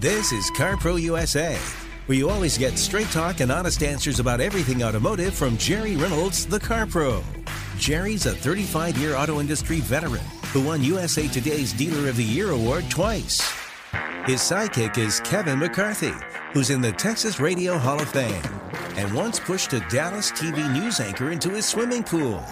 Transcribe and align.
This 0.00 0.32
is 0.32 0.50
CarPro 0.52 0.98
USA, 0.98 1.58
where 2.06 2.16
you 2.16 2.30
always 2.30 2.56
get 2.56 2.78
straight 2.78 3.08
talk 3.08 3.40
and 3.40 3.52
honest 3.52 3.82
answers 3.82 4.18
about 4.18 4.40
everything 4.40 4.82
automotive 4.82 5.34
from 5.34 5.58
Jerry 5.58 5.94
Reynolds, 5.94 6.46
the 6.46 6.58
Car 6.58 6.86
Pro. 6.86 7.22
Jerry's 7.76 8.24
a 8.24 8.34
35 8.34 8.96
year 8.96 9.14
auto 9.14 9.40
industry 9.40 9.80
veteran 9.80 10.24
who 10.54 10.62
won 10.62 10.82
USA 10.82 11.28
Today's 11.28 11.74
Dealer 11.74 12.08
of 12.08 12.16
the 12.16 12.24
Year 12.24 12.52
award 12.52 12.88
twice. 12.88 13.42
His 14.24 14.40
sidekick 14.40 14.96
is 14.96 15.20
Kevin 15.20 15.58
McCarthy, 15.58 16.14
who's 16.54 16.70
in 16.70 16.80
the 16.80 16.92
Texas 16.92 17.38
Radio 17.38 17.76
Hall 17.76 18.00
of 18.00 18.08
Fame 18.08 18.42
and 18.96 19.12
once 19.12 19.38
pushed 19.38 19.74
a 19.74 19.80
Dallas 19.90 20.32
TV 20.32 20.72
news 20.72 21.00
anchor 21.00 21.30
into 21.30 21.50
his 21.50 21.66
swimming 21.66 22.04
pool. 22.04 22.42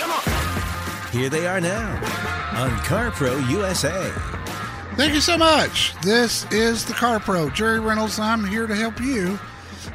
Come 0.00 0.10
on! 0.10 1.12
Here 1.12 1.30
they 1.30 1.46
are 1.46 1.60
now 1.60 1.94
on 2.56 2.70
CarPro 2.78 3.48
USA. 3.48 4.43
Thank 4.96 5.12
you 5.12 5.20
so 5.20 5.36
much. 5.36 5.92
This 6.02 6.44
is 6.52 6.84
the 6.84 6.92
Car 6.92 7.18
Pro. 7.18 7.50
Jerry 7.50 7.80
Reynolds. 7.80 8.20
I'm 8.20 8.44
here 8.44 8.68
to 8.68 8.76
help 8.76 9.00
you 9.00 9.40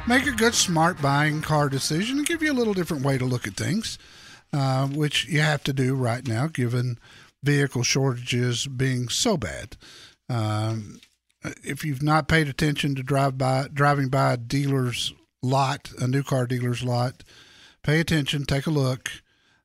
make 0.06 0.26
a 0.26 0.30
good, 0.30 0.54
smart 0.54 1.00
buying 1.00 1.40
car 1.40 1.70
decision 1.70 2.18
and 2.18 2.26
give 2.26 2.42
you 2.42 2.52
a 2.52 2.54
little 2.54 2.74
different 2.74 3.02
way 3.02 3.16
to 3.16 3.24
look 3.24 3.46
at 3.46 3.54
things, 3.54 3.98
uh, 4.52 4.86
which 4.88 5.26
you 5.26 5.40
have 5.40 5.64
to 5.64 5.72
do 5.72 5.94
right 5.94 6.28
now, 6.28 6.48
given 6.48 6.98
vehicle 7.42 7.82
shortages 7.82 8.66
being 8.66 9.08
so 9.08 9.38
bad. 9.38 9.78
Um, 10.28 11.00
if 11.64 11.82
you've 11.82 12.02
not 12.02 12.28
paid 12.28 12.48
attention 12.48 12.94
to 12.96 13.02
drive 13.02 13.38
by 13.38 13.68
driving 13.72 14.10
by 14.10 14.34
a 14.34 14.36
dealer's 14.36 15.14
lot, 15.42 15.92
a 15.98 16.06
new 16.06 16.22
car 16.22 16.46
dealer's 16.46 16.84
lot, 16.84 17.24
pay 17.82 18.00
attention, 18.00 18.44
take 18.44 18.66
a 18.66 18.70
look. 18.70 19.10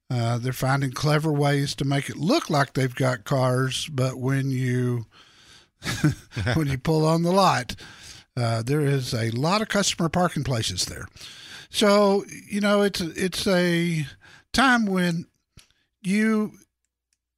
Uh, 0.10 0.38
they're 0.38 0.54
finding 0.54 0.92
clever 0.92 1.32
ways 1.32 1.76
to 1.76 1.84
make 1.84 2.10
it 2.10 2.16
look 2.16 2.50
like 2.50 2.74
they've 2.74 2.96
got 2.96 3.26
cars, 3.26 3.90
but 3.92 4.18
when 4.18 4.50
you 4.50 5.08
when 6.56 6.68
you 6.68 6.78
pull 6.78 7.06
on 7.06 7.24
the 7.24 7.32
lot, 7.32 7.76
uh, 8.38 8.62
there 8.62 8.82
is 8.82 9.14
a 9.14 9.32
lot 9.32 9.62
of 9.62 9.70
customer 9.70 10.10
parking 10.10 10.44
places 10.44 10.86
there. 10.86 11.08
So 11.70 12.26
you 12.50 12.62
know 12.62 12.82
it's 12.82 13.02
it's 13.02 13.48
a 13.48 14.06
time 14.54 14.86
when 14.86 15.26
you 16.02 16.54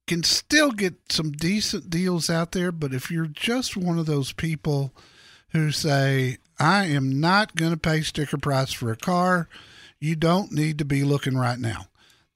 can 0.08 0.22
still 0.22 0.72
get 0.72 0.94
some 1.10 1.30
decent 1.32 1.90
deals 1.90 2.28
out 2.30 2.52
there, 2.52 2.72
but 2.72 2.94
if 2.94 3.10
you're 3.10 3.26
just 3.26 3.76
one 3.76 3.98
of 3.98 4.06
those 4.06 4.32
people 4.32 4.92
who 5.50 5.70
say, 5.70 6.38
I 6.58 6.86
am 6.86 7.20
not 7.20 7.54
going 7.54 7.70
to 7.70 7.76
pay 7.76 8.00
sticker 8.00 8.38
price 8.38 8.72
for 8.72 8.90
a 8.90 8.96
car, 8.96 9.48
you 10.00 10.16
don't 10.16 10.50
need 10.50 10.78
to 10.78 10.84
be 10.84 11.04
looking 11.04 11.36
right 11.36 11.58
now. 11.58 11.86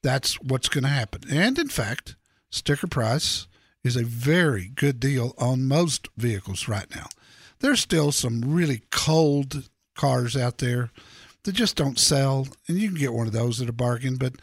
That's 0.03 0.35
what's 0.41 0.69
going 0.69 0.85
to 0.85 0.91
happen. 0.91 1.23
And 1.31 1.59
in 1.59 1.69
fact, 1.69 2.17
sticker 2.51 2.87
price 2.87 3.47
is 3.85 3.97
a 3.97 4.05
very 4.05 4.69
good 4.75 5.01
deal 5.01 5.35
on 5.39 5.67
most 5.67 6.09
vehicles 6.17 6.69
right 6.69 6.93
now. 6.95 7.07
There's 7.61 7.81
still 7.81 8.13
some 8.13 8.41
really 8.43 8.83
cold 8.91 9.69
cars 9.95 10.37
out 10.37 10.59
there 10.59 10.91
that 11.45 11.53
just 11.53 11.77
don't 11.77 11.99
sell, 11.99 12.49
and 12.69 12.79
you 12.79 12.89
can 12.89 12.99
get 12.99 13.13
one 13.13 13.27
of 13.27 13.33
those 13.33 13.61
at 13.61 13.69
a 13.69 13.73
bargain, 13.73 14.17
but 14.17 14.35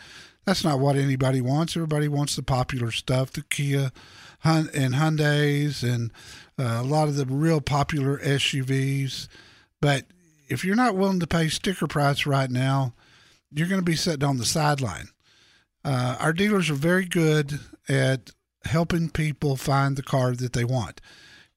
that's 0.46 0.64
not 0.64 0.80
what 0.80 0.96
anybody 0.96 1.42
wants. 1.42 1.76
Everybody 1.76 2.08
wants 2.08 2.36
the 2.36 2.44
popular 2.44 2.92
stuff, 2.92 3.32
the 3.32 3.44
Kia 3.44 3.92
and 4.44 4.94
Hyundais 4.94 5.84
and 5.84 6.12
uh, 6.58 6.80
a 6.82 6.84
lot 6.84 7.08
of 7.08 7.16
the 7.16 7.26
real 7.26 7.62
popular 7.62 8.18
SUVs. 8.20 9.28
But 9.82 10.06
if 10.48 10.66
you're 10.66 10.76
not 10.76 10.96
willing 10.96 11.20
to 11.20 11.28
pay 11.28 11.50
sticker 11.50 11.88
price 11.88 12.26
right 12.26 12.50
now, 12.50 12.94
you're 13.52 13.68
going 13.68 13.82
to 13.82 13.86
be 13.86 13.96
sitting 13.96 14.28
on 14.28 14.38
the 14.38 14.46
sideline. 14.46 15.10
Uh, 15.84 16.18
our 16.20 16.34
dealers 16.34 16.70
are 16.70 16.76
very 16.76 17.06
good 17.06 17.60
at 17.88 18.32
helping 18.66 19.10
people 19.10 19.56
find 19.56 19.96
the 19.96 20.04
car 20.04 20.34
that 20.34 20.54
they 20.54 20.64
want. 20.64 21.02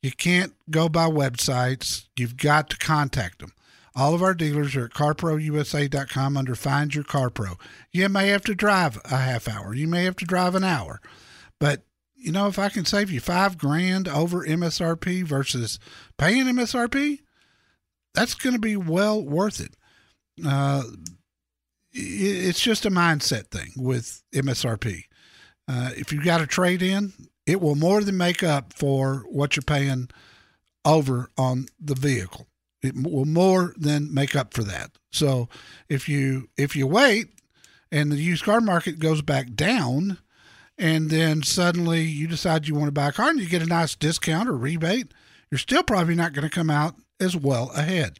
You 0.02 0.10
can't 0.10 0.54
go 0.70 0.88
by 0.88 1.08
websites. 1.08 2.06
You've 2.16 2.36
got 2.36 2.70
to 2.70 2.76
contact 2.76 3.38
them. 3.38 3.52
All 3.94 4.14
of 4.14 4.22
our 4.22 4.34
dealers 4.34 4.74
are 4.74 4.86
at 4.86 4.92
carprousa.com 4.92 6.36
under 6.36 6.54
Find 6.54 6.94
Your 6.94 7.04
Car 7.04 7.30
Pro. 7.30 7.58
You 7.92 8.08
may 8.08 8.28
have 8.28 8.42
to 8.44 8.54
drive 8.54 8.98
a 9.04 9.18
half 9.18 9.48
hour. 9.48 9.74
You 9.74 9.86
may 9.86 10.04
have 10.04 10.16
to 10.16 10.24
drive 10.24 10.54
an 10.54 10.64
hour. 10.64 11.00
But, 11.60 11.82
you 12.14 12.32
know, 12.32 12.46
if 12.48 12.58
I 12.58 12.68
can 12.68 12.84
save 12.84 13.10
you 13.10 13.20
five 13.20 13.58
grand 13.58 14.08
over 14.08 14.46
MSRP 14.46 15.24
versus 15.24 15.78
paying 16.16 16.46
MSRP, 16.46 17.20
that's 18.14 18.34
going 18.34 18.54
to 18.54 18.60
be 18.60 18.76
well 18.76 19.22
worth 19.22 19.60
it. 19.60 19.76
Uh, 20.44 20.82
it's 21.92 22.60
just 22.60 22.86
a 22.86 22.90
mindset 22.90 23.48
thing 23.48 23.72
with 23.76 24.22
MSRP. 24.34 25.04
Uh, 25.68 25.90
if 25.96 26.12
you 26.12 26.22
got 26.22 26.40
a 26.40 26.46
trade 26.46 26.82
in, 26.82 27.12
it 27.46 27.60
will 27.60 27.74
more 27.74 28.02
than 28.02 28.16
make 28.16 28.42
up 28.42 28.72
for 28.72 29.24
what 29.28 29.56
you're 29.56 29.62
paying 29.62 30.08
over 30.84 31.28
on 31.36 31.66
the 31.80 31.94
vehicle. 31.94 32.46
It 32.82 32.94
will 32.96 33.24
more 33.24 33.74
than 33.76 34.12
make 34.12 34.34
up 34.34 34.54
for 34.54 34.64
that. 34.64 34.90
So 35.12 35.48
if 35.88 36.08
you 36.08 36.48
if 36.56 36.74
you 36.74 36.86
wait 36.86 37.28
and 37.92 38.10
the 38.10 38.16
used 38.16 38.44
car 38.44 38.60
market 38.60 38.98
goes 38.98 39.22
back 39.22 39.54
down, 39.54 40.18
and 40.78 41.10
then 41.10 41.42
suddenly 41.42 42.02
you 42.02 42.26
decide 42.26 42.66
you 42.66 42.74
want 42.74 42.88
to 42.88 42.92
buy 42.92 43.08
a 43.08 43.12
car 43.12 43.30
and 43.30 43.38
you 43.38 43.48
get 43.48 43.62
a 43.62 43.66
nice 43.66 43.94
discount 43.94 44.48
or 44.48 44.56
rebate, 44.56 45.12
you're 45.50 45.58
still 45.58 45.82
probably 45.82 46.14
not 46.14 46.32
going 46.32 46.48
to 46.48 46.54
come 46.54 46.70
out 46.70 46.96
as 47.20 47.36
well 47.36 47.70
ahead. 47.76 48.18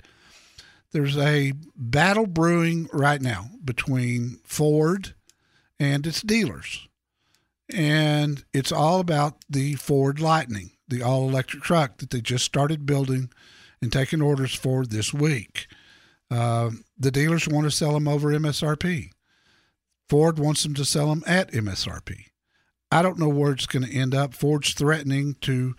There's 0.93 1.17
a 1.17 1.55
battle 1.75 2.27
brewing 2.27 2.89
right 2.93 3.21
now 3.21 3.47
between 3.65 4.39
Ford 4.45 5.15
and 5.81 6.07
its 6.07 6.21
dealers 6.21 6.87
and 7.75 8.45
it's 8.53 8.73
all 8.73 9.01
about 9.01 9.45
the 9.49 9.75
Ford 9.75 10.21
Lightning, 10.21 10.73
the 10.89 11.03
all 11.03 11.29
electric 11.29 11.63
truck 11.63 11.99
that 11.99 12.11
they 12.11 12.21
just 12.21 12.45
started 12.45 12.87
building 12.87 13.31
and 13.81 13.93
taking 13.93 14.23
orders 14.23 14.55
for 14.55 14.87
this 14.87 15.13
week. 15.13 15.67
Uh, 16.31 16.71
the 16.99 17.11
dealers 17.11 17.49
want 17.49 17.65
to 17.65 17.71
sell 17.71 17.93
them 17.93 18.09
over 18.09 18.29
MSRP. 18.31 19.11
Ford 20.09 20.39
wants 20.39 20.63
them 20.63 20.75
to 20.75 20.85
sell 20.85 21.09
them 21.09 21.25
at 21.27 21.53
MSRP. 21.53 22.27
I 22.91 23.03
don't 23.03 23.19
know 23.19 23.29
where 23.29 23.53
it's 23.53 23.67
going 23.67 23.85
to 23.85 23.95
end 23.95 24.15
up. 24.15 24.35
Ford's 24.35 24.75
threatening 24.75 25.37
to 25.41 25.75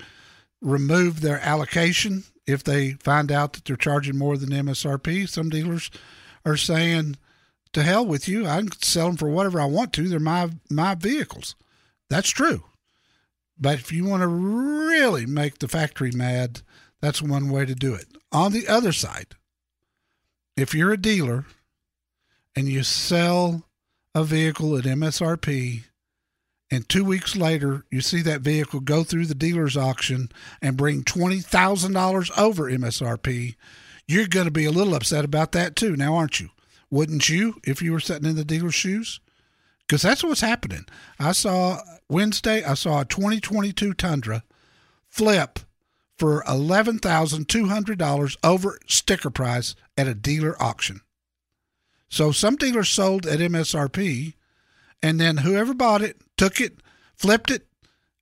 remove 0.62 1.22
their 1.22 1.40
allocation 1.40 2.24
if 2.48 2.64
they 2.64 2.94
find 2.94 3.32
out 3.32 3.54
that 3.54 3.66
they're 3.66 3.76
charging 3.76 4.18
more 4.18 4.38
than 4.38 4.50
MSRP. 4.50 5.30
Some 5.30 5.50
dealers 5.50 5.92
are 6.46 6.58
saying, 6.58 7.18
"To 7.74 7.84
hell 7.84 8.06
with 8.06 8.28
you! 8.28 8.48
I 8.48 8.58
can 8.58 8.72
sell 8.82 9.08
them 9.08 9.18
for 9.18 9.30
whatever 9.30 9.62
I 9.62 9.66
want 9.66 9.94
to. 9.94 10.08
They're 10.08 10.20
my 10.20 10.50
my 10.70 10.96
vehicles." 10.96 11.56
That's 12.10 12.30
true. 12.30 12.64
But 13.58 13.80
if 13.80 13.92
you 13.92 14.06
want 14.06 14.22
to 14.22 14.28
really 14.28 15.26
make 15.26 15.60
the 15.60 15.68
factory 15.68 16.12
mad, 16.12 16.62
that's 17.02 17.22
one 17.22 17.50
way 17.50 17.66
to 17.66 17.76
do 17.76 17.94
it. 17.94 18.08
On 18.32 18.52
the 18.52 18.68
other 18.68 18.92
side, 18.92 19.36
if 20.56 20.74
you're 20.74 20.94
a 20.94 20.98
dealer 20.98 21.46
and 22.56 22.68
you 22.68 22.84
sell 22.84 23.64
a 24.16 24.24
vehicle 24.24 24.78
at 24.78 24.84
MSRP, 24.86 25.84
and 26.72 26.88
two 26.90 27.04
weeks 27.04 27.36
later 27.36 27.86
you 27.92 28.02
see 28.02 28.22
that 28.22 28.42
vehicle 28.42 28.80
go 28.80 29.04
through 29.04 29.26
the 29.28 29.36
dealer's 29.36 29.78
auction 29.78 30.30
and 30.62 30.78
bring 30.78 31.04
$20,000 31.04 32.38
over 32.38 32.72
MSRP, 32.72 33.56
you're 34.08 34.28
going 34.28 34.46
to 34.46 34.52
be 34.52 34.66
a 34.66 34.72
little 34.72 34.96
upset 34.96 35.26
about 35.26 35.52
that 35.54 35.76
too, 35.76 35.96
now 35.96 36.16
aren't 36.16 36.40
you? 36.40 36.50
Wouldn't 36.90 37.30
you 37.30 37.60
if 37.64 37.82
you 37.82 37.92
were 37.92 38.00
sitting 38.00 38.30
in 38.30 38.36
the 38.36 38.46
dealer's 38.46 38.76
shoes? 38.76 39.20
Because 39.94 40.02
that's 40.02 40.24
what's 40.24 40.42
happening. 40.42 40.88
I 41.20 41.34
saw 41.34 41.80
Wednesday, 42.10 42.64
I 42.64 42.74
saw 42.74 43.02
a 43.02 43.06
2022 43.06 43.94
Tundra 43.94 44.44
flip 45.08 45.60
for 46.18 46.44
$11,200 46.48 48.38
over 48.44 48.80
sticker 48.88 49.30
price 49.30 49.76
at 49.96 50.08
a 50.08 50.16
dealer 50.16 50.60
auction. 50.60 51.02
So 52.10 52.32
some 52.32 52.56
dealers 52.56 52.90
sold 52.90 53.28
at 53.28 53.38
MSRP, 53.38 54.34
and 55.04 55.20
then 55.20 55.38
whoever 55.38 55.76
bought 55.76 56.02
it 56.02 56.20
took 56.38 56.60
it, 56.60 56.80
flipped 57.16 57.52
it, 57.52 57.68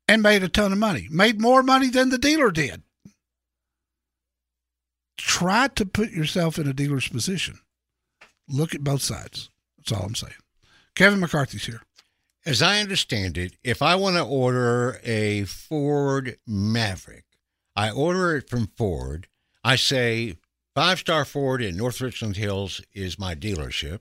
and 0.09 0.21
made 0.21 0.43
a 0.43 0.49
ton 0.49 0.73
of 0.73 0.77
money. 0.77 1.07
Made 1.09 1.39
more 1.39 1.63
money 1.63 1.89
than 1.89 2.09
the 2.09 2.17
dealer 2.17 2.51
did. 2.51 2.83
Try 5.15 5.69
to 5.69 5.85
put 5.85 6.11
yourself 6.11 6.59
in 6.59 6.67
a 6.67 6.73
dealer's 6.73 7.07
position. 7.07 7.59
Look 8.49 8.75
at 8.75 8.83
both 8.83 9.01
sides. 9.01 9.49
That's 9.77 9.93
all 9.93 10.05
I'm 10.05 10.15
saying. 10.15 10.33
Kevin 10.95 11.19
McCarthy's 11.19 11.65
here. 11.65 11.81
As 12.45 12.61
I 12.61 12.79
understand 12.79 13.37
it, 13.37 13.55
if 13.63 13.81
I 13.81 13.95
want 13.95 14.15
to 14.15 14.23
order 14.23 14.99
a 15.03 15.43
Ford 15.43 16.37
Maverick, 16.47 17.25
I 17.75 17.91
order 17.91 18.35
it 18.35 18.49
from 18.49 18.71
Ford. 18.75 19.27
I 19.63 19.75
say 19.75 20.37
Five 20.73 20.99
Star 20.99 21.25
Ford 21.25 21.61
in 21.61 21.77
North 21.77 22.01
Richland 22.01 22.37
Hills 22.37 22.81
is 22.93 23.19
my 23.19 23.35
dealership. 23.35 23.99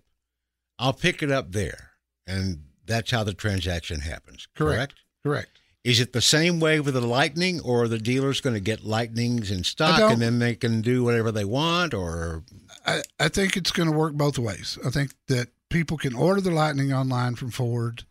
I'll 0.79 0.93
pick 0.95 1.23
it 1.23 1.31
up 1.31 1.53
there, 1.53 1.91
and 2.27 2.65
that's 2.87 3.11
how 3.11 3.25
the 3.25 3.35
transaction 3.35 4.01
happens. 4.01 4.49
Correct. 4.55 4.95
Correct. 5.23 5.51
Is 5.83 5.99
it 6.01 6.13
the 6.13 6.21
same 6.21 6.61
way 6.61 6.81
with 6.81 6.95
the 6.95 7.01
Lightning, 7.01 7.61
or 7.61 7.85
are 7.85 7.89
the 7.89 7.99
dealers 7.99 8.41
going 8.41 8.55
to 8.55 8.61
get 8.61 8.85
Lightnings 8.85 9.51
in 9.51 9.65
stock 9.65 9.99
and 9.99 10.21
then 10.21 10.39
they 10.39 10.55
can 10.55 10.83
do 10.83 11.03
whatever 11.03 11.33
they 11.33 11.45
want? 11.45 11.95
Or 11.95 12.45
I, 12.87 13.03
I 13.19 13.29
think 13.29 13.57
it's 13.57 13.73
going 13.73 13.91
to 13.91 13.97
work 13.97 14.13
both 14.13 14.39
ways. 14.39 14.79
I 14.85 14.91
think 14.91 15.15
that 15.29 15.49
people 15.71 15.97
can 15.97 16.15
order 16.15 16.41
the 16.41 16.51
Lightning 16.51 16.93
online 16.93 17.35
from 17.35 17.51
Ford, 17.51 18.05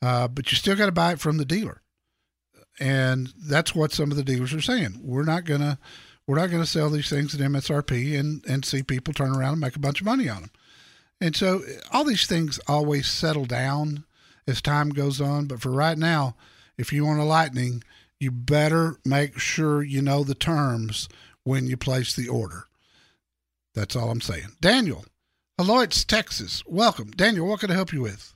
uh, 0.00 0.28
but 0.28 0.50
you 0.50 0.56
still 0.56 0.76
got 0.76 0.86
to 0.86 0.92
buy 0.92 1.12
it 1.12 1.20
from 1.20 1.36
the 1.36 1.44
dealer, 1.44 1.82
and 2.80 3.32
that's 3.46 3.74
what 3.74 3.92
some 3.92 4.10
of 4.10 4.16
the 4.16 4.24
dealers 4.24 4.54
are 4.54 4.62
saying. 4.62 5.00
We're 5.02 5.24
not 5.24 5.44
gonna 5.44 5.78
we're 6.26 6.38
not 6.38 6.50
gonna 6.50 6.66
sell 6.66 6.88
these 6.88 7.10
things 7.10 7.34
at 7.34 7.40
MSRP 7.40 8.18
and 8.18 8.44
and 8.46 8.64
see 8.64 8.82
people 8.82 9.12
turn 9.12 9.36
around 9.36 9.52
and 9.52 9.60
make 9.60 9.76
a 9.76 9.80
bunch 9.80 10.00
of 10.00 10.06
money 10.06 10.28
on 10.28 10.42
them. 10.42 10.50
And 11.20 11.36
so 11.36 11.62
all 11.92 12.04
these 12.04 12.26
things 12.26 12.58
always 12.66 13.06
settle 13.06 13.44
down 13.44 14.04
as 14.46 14.60
time 14.60 14.90
goes 14.90 15.20
on. 15.20 15.46
But 15.46 15.60
for 15.60 15.70
right 15.70 15.96
now, 15.96 16.34
if 16.76 16.92
you 16.92 17.04
want 17.04 17.20
a 17.20 17.24
Lightning, 17.24 17.84
you 18.18 18.32
better 18.32 18.96
make 19.04 19.38
sure 19.38 19.82
you 19.82 20.02
know 20.02 20.24
the 20.24 20.34
terms 20.34 21.08
when 21.44 21.66
you 21.66 21.76
place 21.76 22.14
the 22.14 22.28
order. 22.28 22.64
That's 23.74 23.94
all 23.94 24.10
I'm 24.10 24.20
saying. 24.20 24.56
Daniel, 24.60 25.04
Aloysius, 25.58 26.04
Texas. 26.04 26.62
Welcome. 26.66 27.10
Daniel, 27.10 27.46
what 27.46 27.60
can 27.60 27.70
I 27.70 27.74
help 27.74 27.92
you 27.92 28.02
with? 28.02 28.34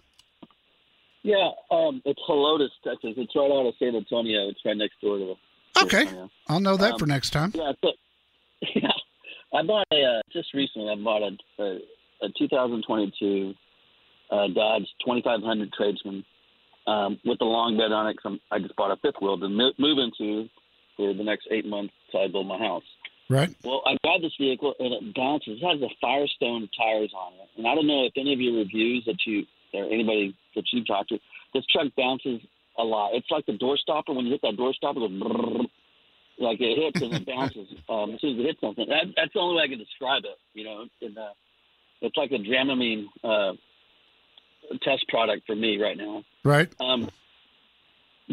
Yeah, 1.23 1.51
um, 1.71 2.01
it's 2.05 2.21
Helotes, 2.29 2.69
Texas. 2.85 3.15
It's 3.17 3.35
right 3.35 3.51
out 3.51 3.67
of 3.67 3.75
San 3.79 3.97
Antonio. 3.97 4.49
It's 4.49 4.61
right 4.65 4.77
next 4.77 5.01
door 5.01 5.19
to 5.19 5.35
the. 5.75 5.83
Okay. 5.83 6.07
I'll 6.49 6.61
know 6.61 6.77
that 6.77 6.93
Um, 6.95 6.99
for 6.99 7.07
next 7.07 7.31
time. 7.31 7.53
Yeah, 7.55 7.73
so, 7.83 7.91
yeah. 8.75 8.89
I 9.53 9.63
bought 9.63 9.87
a 9.93 10.03
uh, 10.03 10.21
just 10.33 10.55
recently. 10.55 10.89
I 10.91 10.95
bought 11.03 11.23
a 11.23 11.63
a, 11.63 12.27
a 12.27 12.29
2022 12.39 13.55
uh, 14.31 14.47
Dodge 14.55 14.87
2500 15.05 15.73
Tradesman 15.73 16.25
um, 16.87 17.19
with 17.25 17.39
the 17.39 17.45
long 17.45 17.77
bed 17.77 17.93
on 17.93 18.07
it. 18.09 18.17
Cause 18.23 18.33
I'm, 18.33 18.41
I 18.51 18.59
just 18.61 18.77
bought 18.77 18.93
a 18.93 18.97
fifth 18.97 19.21
wheel 19.21 19.39
to 19.39 19.49
mo- 19.49 19.73
move 19.79 19.99
into 19.99 20.49
for 20.97 21.12
the 21.12 21.25
next 21.25 21.49
eight 21.51 21.67
months 21.67 21.93
till 22.11 22.21
I 22.21 22.29
build 22.29 22.47
my 22.47 22.59
house. 22.59 22.85
Right? 23.28 23.55
Well, 23.64 23.82
I 23.84 23.96
drive 24.05 24.23
this 24.23 24.34
vehicle 24.38 24.75
and 24.78 24.94
it 24.94 25.14
bounces. 25.14 25.58
It 25.61 25.67
has 25.67 25.81
the 25.81 25.90
Firestone 26.00 26.69
tires 26.78 27.12
on 27.17 27.32
it, 27.34 27.49
and 27.56 27.67
I 27.67 27.75
don't 27.75 27.87
know 27.87 28.05
if 28.05 28.12
any 28.17 28.32
of 28.32 28.40
your 28.40 28.58
reviews 28.58 29.05
that 29.06 29.19
you 29.26 29.46
or 29.75 29.84
anybody 29.84 30.37
that 30.55 30.64
you 30.73 30.84
talked 30.84 31.11
to, 31.11 31.19
this 31.52 31.64
truck 31.67 31.88
bounces 31.96 32.40
a 32.78 32.82
lot. 32.82 33.14
It's 33.14 33.31
like 33.31 33.46
the 33.46 33.56
door 33.56 33.76
stopper. 33.76 34.12
When 34.12 34.26
you 34.26 34.32
hit 34.32 34.43
that 34.43 34.56
door 34.56 34.73
stopper, 34.75 35.00
it 35.05 35.20
goes 35.20 35.67
like 36.38 36.61
it 36.61 36.76
hits 36.76 37.02
and 37.02 37.14
it 37.14 37.26
bounces 37.37 37.69
um, 37.88 38.14
as 38.14 38.20
soon 38.20 38.34
as 38.34 38.40
it 38.40 38.46
hits 38.46 38.61
something. 38.61 38.87
That, 38.88 39.06
that's 39.17 39.32
the 39.32 39.40
only 39.40 39.56
way 39.56 39.64
I 39.64 39.69
can 39.69 39.78
describe 39.78 40.25
it. 40.25 40.38
You 40.55 40.64
know, 40.64 40.87
and, 41.02 41.19
uh, 41.19 41.31
it's 42.02 42.17
like 42.17 42.31
a 42.31 42.38
Dramamine 42.38 43.06
uh, 43.25 43.52
test 44.82 45.08
product 45.08 45.46
for 45.46 45.56
me 45.56 45.81
right 45.81 45.96
now. 45.96 46.25
Right? 46.44 46.69
Um, 46.78 47.08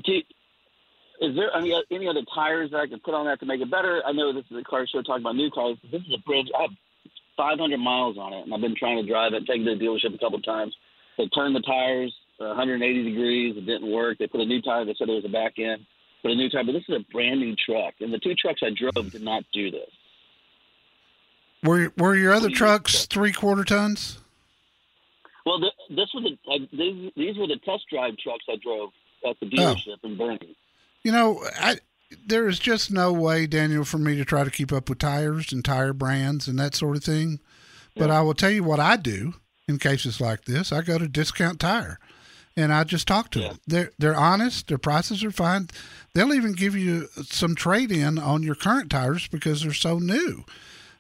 do 0.03 0.21
is 1.23 1.35
there 1.35 1.55
any, 1.55 1.73
any 1.89 2.07
other 2.07 2.21
tires 2.35 2.71
that 2.71 2.81
I 2.81 2.87
can 2.87 2.99
put 2.99 3.13
on 3.13 3.25
that 3.25 3.39
to 3.39 3.45
make 3.45 3.61
it 3.61 3.71
better? 3.71 4.01
I 4.05 4.11
know 4.11 4.33
this 4.33 4.43
is 4.51 4.57
a 4.57 4.63
car 4.63 4.85
show 4.85 5.01
talking 5.01 5.23
about 5.23 5.35
new 5.35 5.49
cars. 5.49 5.77
This 5.89 6.01
is 6.01 6.13
a 6.13 6.21
bridge. 6.27 6.47
I 6.57 6.63
have 6.63 6.71
500 7.37 7.77
miles 7.77 8.17
on 8.17 8.33
it, 8.33 8.43
and 8.43 8.53
I've 8.53 8.61
been 8.61 8.75
trying 8.75 8.97
to 8.97 9.09
drive 9.09 9.33
it, 9.33 9.45
taken 9.47 9.65
to 9.65 9.75
the 9.75 9.83
dealership 9.83 10.13
a 10.13 10.17
couple 10.17 10.37
of 10.37 10.43
times. 10.43 10.75
They 11.17 11.27
turned 11.27 11.55
the 11.55 11.61
tires 11.61 12.13
uh, 12.41 12.47
180 12.47 13.03
degrees. 13.03 13.55
It 13.57 13.65
didn't 13.65 13.89
work. 13.89 14.17
They 14.17 14.27
put 14.27 14.41
a 14.41 14.45
new 14.45 14.61
tire. 14.61 14.85
They 14.85 14.95
said 14.97 15.07
it 15.07 15.13
was 15.13 15.25
a 15.25 15.29
back 15.29 15.57
end. 15.57 15.85
Put 16.21 16.31
a 16.31 16.35
new 16.35 16.49
tire. 16.49 16.63
But 16.63 16.73
this 16.73 16.83
is 16.89 16.95
a 16.95 17.11
brand 17.11 17.39
new 17.39 17.55
truck, 17.55 17.93
and 18.01 18.13
the 18.13 18.19
two 18.19 18.35
trucks 18.35 18.61
I 18.63 18.71
drove 18.75 19.11
did 19.11 19.23
not 19.23 19.43
do 19.53 19.71
this. 19.71 19.89
Were 21.63 21.93
were 21.97 22.15
your 22.15 22.33
other 22.33 22.49
trucks 22.49 23.05
three 23.05 23.31
quarter 23.31 23.63
tons? 23.63 24.19
Well, 25.45 25.59
th- 25.59 25.73
this 25.89 26.09
was 26.13 26.25
a, 26.25 26.51
I, 26.51 26.57
these, 26.71 27.11
these 27.15 27.37
were 27.37 27.47
the 27.47 27.59
test 27.65 27.83
drive 27.89 28.17
trucks 28.17 28.45
I 28.49 28.55
drove 28.61 28.91
at 29.29 29.39
the 29.39 29.45
dealership 29.45 29.97
in 30.03 30.17
Boerne. 30.17 30.55
You 31.03 31.11
know, 31.11 31.43
I 31.59 31.77
there 32.25 32.47
is 32.47 32.59
just 32.59 32.91
no 32.91 33.11
way, 33.11 33.47
Daniel, 33.47 33.83
for 33.83 33.97
me 33.97 34.15
to 34.15 34.23
try 34.25 34.43
to 34.43 34.51
keep 34.51 34.71
up 34.71 34.87
with 34.89 34.99
tires 34.99 35.51
and 35.51 35.65
tire 35.65 35.93
brands 35.93 36.47
and 36.47 36.57
that 36.59 36.75
sort 36.75 36.95
of 36.95 37.03
thing. 37.03 37.39
But 37.95 38.09
I 38.09 38.21
will 38.21 38.33
tell 38.33 38.49
you 38.51 38.63
what 38.63 38.79
I 38.79 38.95
do 38.95 39.35
in 39.67 39.77
cases 39.77 40.19
like 40.19 40.45
this. 40.45 40.71
I 40.71 40.81
go 40.81 40.97
to 40.97 41.07
Discount 41.07 41.59
Tire, 41.59 41.99
and 42.57 42.73
I 42.73 42.83
just 42.85 43.07
talk 43.07 43.29
to 43.31 43.39
Yeah. 43.39 43.47
them. 43.49 43.59
They're 43.67 43.91
they're 43.99 44.15
honest. 44.15 44.67
Their 44.67 44.77
prices 44.79 45.23
are 45.23 45.31
fine. 45.31 45.67
They'll 46.13 46.33
even 46.33 46.53
give 46.53 46.75
you 46.75 47.09
some 47.25 47.53
trade 47.55 47.91
in 47.91 48.17
on 48.17 48.41
your 48.43 48.55
current 48.55 48.89
tires 48.89 49.27
because 49.27 49.61
they're 49.61 49.73
so 49.73 49.99
new. 49.99 50.45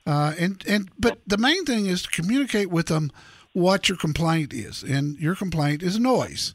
Uh, 0.05 0.33
and 0.37 0.63
and 0.67 0.89
but 0.99 1.19
the 1.25 1.37
main 1.37 1.63
thing 1.65 1.85
is 1.85 2.03
to 2.03 2.09
communicate 2.09 2.69
with 2.69 2.87
them 2.87 3.11
what 3.53 3.87
your 3.87 3.97
complaint 3.97 4.53
is, 4.53 4.83
and 4.83 5.17
your 5.17 5.35
complaint 5.35 5.81
is 5.81 5.97
noise, 5.99 6.53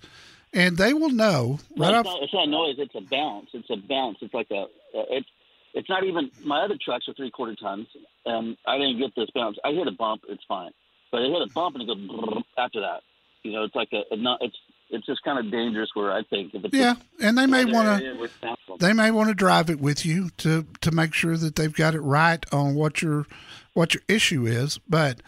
and 0.52 0.76
they 0.76 0.92
will 0.94 1.10
know 1.10 1.58
No, 1.76 1.84
right 1.84 1.90
it's, 1.94 1.98
off. 1.98 2.04
not, 2.14 2.22
it's 2.22 2.34
not 2.34 2.48
noise. 2.48 2.76
It's 2.78 2.94
a 2.94 3.00
bounce. 3.00 3.50
It's 3.52 3.70
a 3.70 3.76
bounce. 3.76 4.18
It's 4.20 4.34
like 4.34 4.50
a. 4.50 4.66
It's 4.94 5.28
it's 5.74 5.88
not 5.88 6.04
even. 6.04 6.30
My 6.44 6.62
other 6.64 6.76
trucks 6.82 7.08
are 7.08 7.14
three 7.14 7.30
quarter 7.30 7.54
tons, 7.54 7.86
and 8.24 8.56
I 8.66 8.78
didn't 8.78 8.98
get 8.98 9.14
this 9.14 9.28
bounce. 9.34 9.58
I 9.64 9.72
hit 9.72 9.86
a 9.86 9.92
bump. 9.92 10.22
It's 10.28 10.42
fine, 10.48 10.70
but 11.12 11.18
I 11.22 11.26
hit 11.28 11.42
a 11.42 11.52
bump 11.52 11.76
and 11.76 11.82
it 11.82 11.86
goes 11.86 12.42
after 12.56 12.80
that. 12.80 13.02
You 13.42 13.52
know, 13.52 13.64
it's 13.64 13.74
like 13.74 13.88
a. 13.92 14.02
a 14.12 14.16
not, 14.16 14.38
it's 14.42 14.56
it's 14.90 15.04
just 15.04 15.22
kind 15.22 15.38
of 15.38 15.52
dangerous. 15.52 15.90
Where 15.92 16.10
I 16.12 16.22
think 16.22 16.54
Yeah, 16.72 16.94
and 17.20 17.36
they 17.36 17.44
may 17.46 17.66
want 17.66 18.00
to 18.02 18.14
where 18.14 18.24
it's 18.24 18.34
bouncing. 18.40 18.78
they 18.80 18.94
may 18.94 19.10
want 19.10 19.28
to 19.28 19.34
drive 19.34 19.68
it 19.68 19.80
with 19.80 20.06
you 20.06 20.30
to 20.38 20.66
to 20.80 20.90
make 20.90 21.12
sure 21.12 21.36
that 21.36 21.56
they've 21.56 21.74
got 21.74 21.94
it 21.94 22.00
right 22.00 22.42
on 22.52 22.74
what 22.74 23.02
your 23.02 23.26
what 23.74 23.92
your 23.92 24.02
issue 24.08 24.46
is. 24.46 24.78
But 24.88 25.20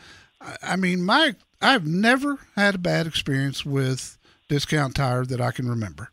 I 0.62 0.76
mean, 0.76 1.02
my 1.02 1.34
I've 1.60 1.86
never 1.86 2.38
had 2.56 2.76
a 2.76 2.78
bad 2.78 3.06
experience 3.06 3.66
with 3.66 4.16
Discount 4.50 4.94
Tire 4.96 5.24
that 5.24 5.40
I 5.40 5.52
can 5.52 5.68
remember, 5.68 6.10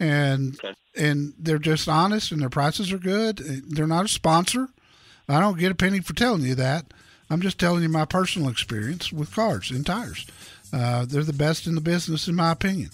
and 0.00 0.54
Okay. 0.56 0.74
and 0.96 1.34
they're 1.38 1.58
just 1.58 1.88
honest 1.88 2.32
and 2.32 2.40
their 2.40 2.48
prices 2.50 2.90
are 2.92 2.98
good. 2.98 3.36
They're 3.68 3.86
not 3.86 4.06
a 4.06 4.08
sponsor. 4.08 4.68
I 5.28 5.38
don't 5.38 5.58
get 5.58 5.70
a 5.70 5.74
penny 5.76 6.00
for 6.00 6.14
telling 6.14 6.42
you 6.42 6.54
that. 6.56 6.86
I'm 7.30 7.42
just 7.42 7.58
telling 7.60 7.82
you 7.82 7.90
my 7.90 8.06
personal 8.06 8.48
experience 8.48 9.12
with 9.12 9.34
cars 9.34 9.70
and 9.70 9.84
tires. 9.84 10.26
Uh, 10.72 11.04
they're 11.04 11.22
the 11.22 11.32
best 11.34 11.66
in 11.66 11.74
the 11.74 11.80
business, 11.82 12.26
in 12.26 12.34
my 12.34 12.50
opinion. 12.52 12.90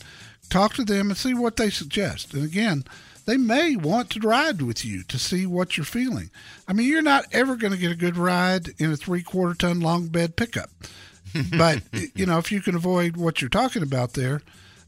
Talk 0.50 0.74
to 0.74 0.84
them 0.84 1.08
and 1.10 1.16
see 1.16 1.32
what 1.34 1.56
they 1.56 1.70
suggest. 1.70 2.34
And 2.34 2.44
again, 2.44 2.84
they 3.26 3.36
may 3.36 3.76
want 3.76 4.10
to 4.10 4.20
ride 4.20 4.60
with 4.62 4.84
you 4.84 5.04
to 5.04 5.18
see 5.18 5.46
what 5.46 5.76
you're 5.76 5.84
feeling. 5.86 6.30
I 6.66 6.72
mean, 6.72 6.88
you're 6.88 7.00
not 7.02 7.24
ever 7.32 7.54
going 7.56 7.72
to 7.72 7.78
get 7.78 7.92
a 7.92 7.96
good 7.96 8.16
ride 8.16 8.70
in 8.78 8.92
a 8.92 8.96
three 8.96 9.22
quarter 9.22 9.54
ton 9.54 9.80
long 9.80 10.08
bed 10.08 10.34
pickup. 10.36 10.70
but, 11.58 11.82
you 12.14 12.26
know, 12.26 12.38
if 12.38 12.50
you 12.52 12.60
can 12.60 12.74
avoid 12.74 13.16
what 13.16 13.40
you're 13.40 13.50
talking 13.50 13.82
about 13.82 14.12
there, 14.12 14.42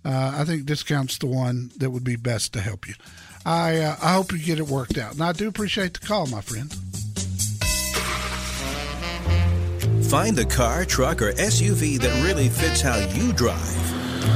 uh, 0.04 0.34
I 0.36 0.44
think 0.44 0.66
discount's 0.66 1.18
the 1.18 1.26
one 1.26 1.72
that 1.78 1.90
would 1.90 2.04
be 2.04 2.16
best 2.16 2.52
to 2.52 2.60
help 2.60 2.86
you. 2.86 2.94
I 3.44 3.78
uh, 3.78 3.96
I 4.02 4.14
hope 4.14 4.32
you 4.32 4.38
get 4.38 4.58
it 4.58 4.66
worked 4.66 4.98
out. 4.98 5.14
And 5.14 5.22
I 5.22 5.32
do 5.32 5.48
appreciate 5.48 5.94
the 5.94 6.06
call, 6.06 6.26
my 6.26 6.40
friend. 6.40 6.72
Find 10.06 10.36
the 10.36 10.46
car, 10.46 10.84
truck, 10.84 11.20
or 11.22 11.32
SUV 11.32 11.98
that 12.00 12.24
really 12.24 12.48
fits 12.48 12.80
how 12.80 12.96
you 12.96 13.32
drive. 13.32 13.76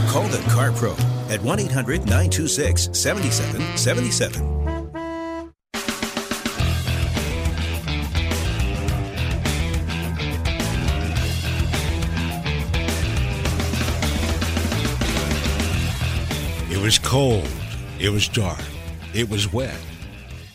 Call 0.08 0.26
the 0.28 0.42
Car 0.50 0.72
Pro 0.72 0.92
at 1.28 1.40
1 1.42 1.60
800 1.60 2.00
926 2.00 2.90
7777. 2.92 4.59
Was 16.90 16.98
cold. 16.98 17.48
It 18.00 18.10
was 18.10 18.26
dark. 18.26 18.58
It 19.14 19.30
was 19.30 19.52
wet 19.52 19.78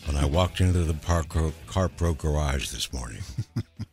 when 0.04 0.18
I 0.18 0.26
walked 0.26 0.60
into 0.60 0.80
the 0.80 0.92
Parco 0.92 1.54
CarPro 1.66 2.14
garage 2.14 2.68
this 2.68 2.92
morning. 2.92 3.22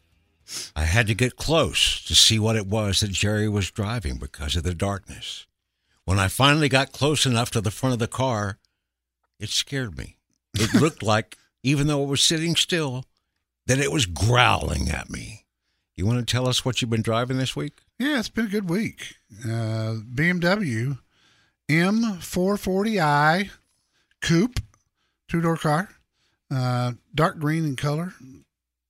I 0.76 0.84
had 0.84 1.08
to 1.08 1.14
get 1.14 1.38
close 1.38 2.04
to 2.04 2.14
see 2.14 2.40
what 2.40 2.58
it 2.58 2.68
was 2.68 3.00
that 3.00 3.12
Jerry 3.12 3.48
was 3.48 3.72
driving 3.72 4.18
because 4.18 4.58
of 4.58 4.64
the 4.64 4.74
darkness. 4.74 5.48
When 6.04 6.20
I 6.20 6.28
finally 6.28 6.68
got 6.68 6.92
close 6.92 7.26
enough 7.26 7.50
to 7.52 7.62
the 7.62 7.72
front 7.72 7.94
of 7.94 8.00
the 8.00 8.10
car, 8.10 8.58
it 9.40 9.48
scared 9.48 9.98
me. 9.98 10.18
It 10.54 10.74
looked 10.82 11.02
like, 11.02 11.38
even 11.64 11.88
though 11.88 12.04
it 12.04 12.10
was 12.10 12.22
sitting 12.22 12.58
still, 12.58 13.06
that 13.68 13.80
it 13.80 13.90
was 13.90 14.06
growling 14.06 14.90
at 14.90 15.10
me. 15.10 15.46
You 15.96 16.06
want 16.06 16.20
to 16.20 16.30
tell 16.30 16.50
us 16.50 16.66
what 16.66 16.82
you've 16.82 16.92
been 16.92 17.02
driving 17.02 17.38
this 17.38 17.56
week? 17.56 17.78
Yeah, 17.98 18.20
it's 18.20 18.28
been 18.28 18.48
a 18.48 18.50
good 18.50 18.70
week. 18.70 19.16
Uh, 19.46 20.02
BMW 20.14 20.98
M440i 21.70 23.50
coupe, 24.22 24.60
two 25.28 25.42
door 25.42 25.58
car, 25.58 25.90
uh, 26.52 26.94
dark 27.14 27.40
green 27.40 27.66
in 27.66 27.76
color. 27.76 28.14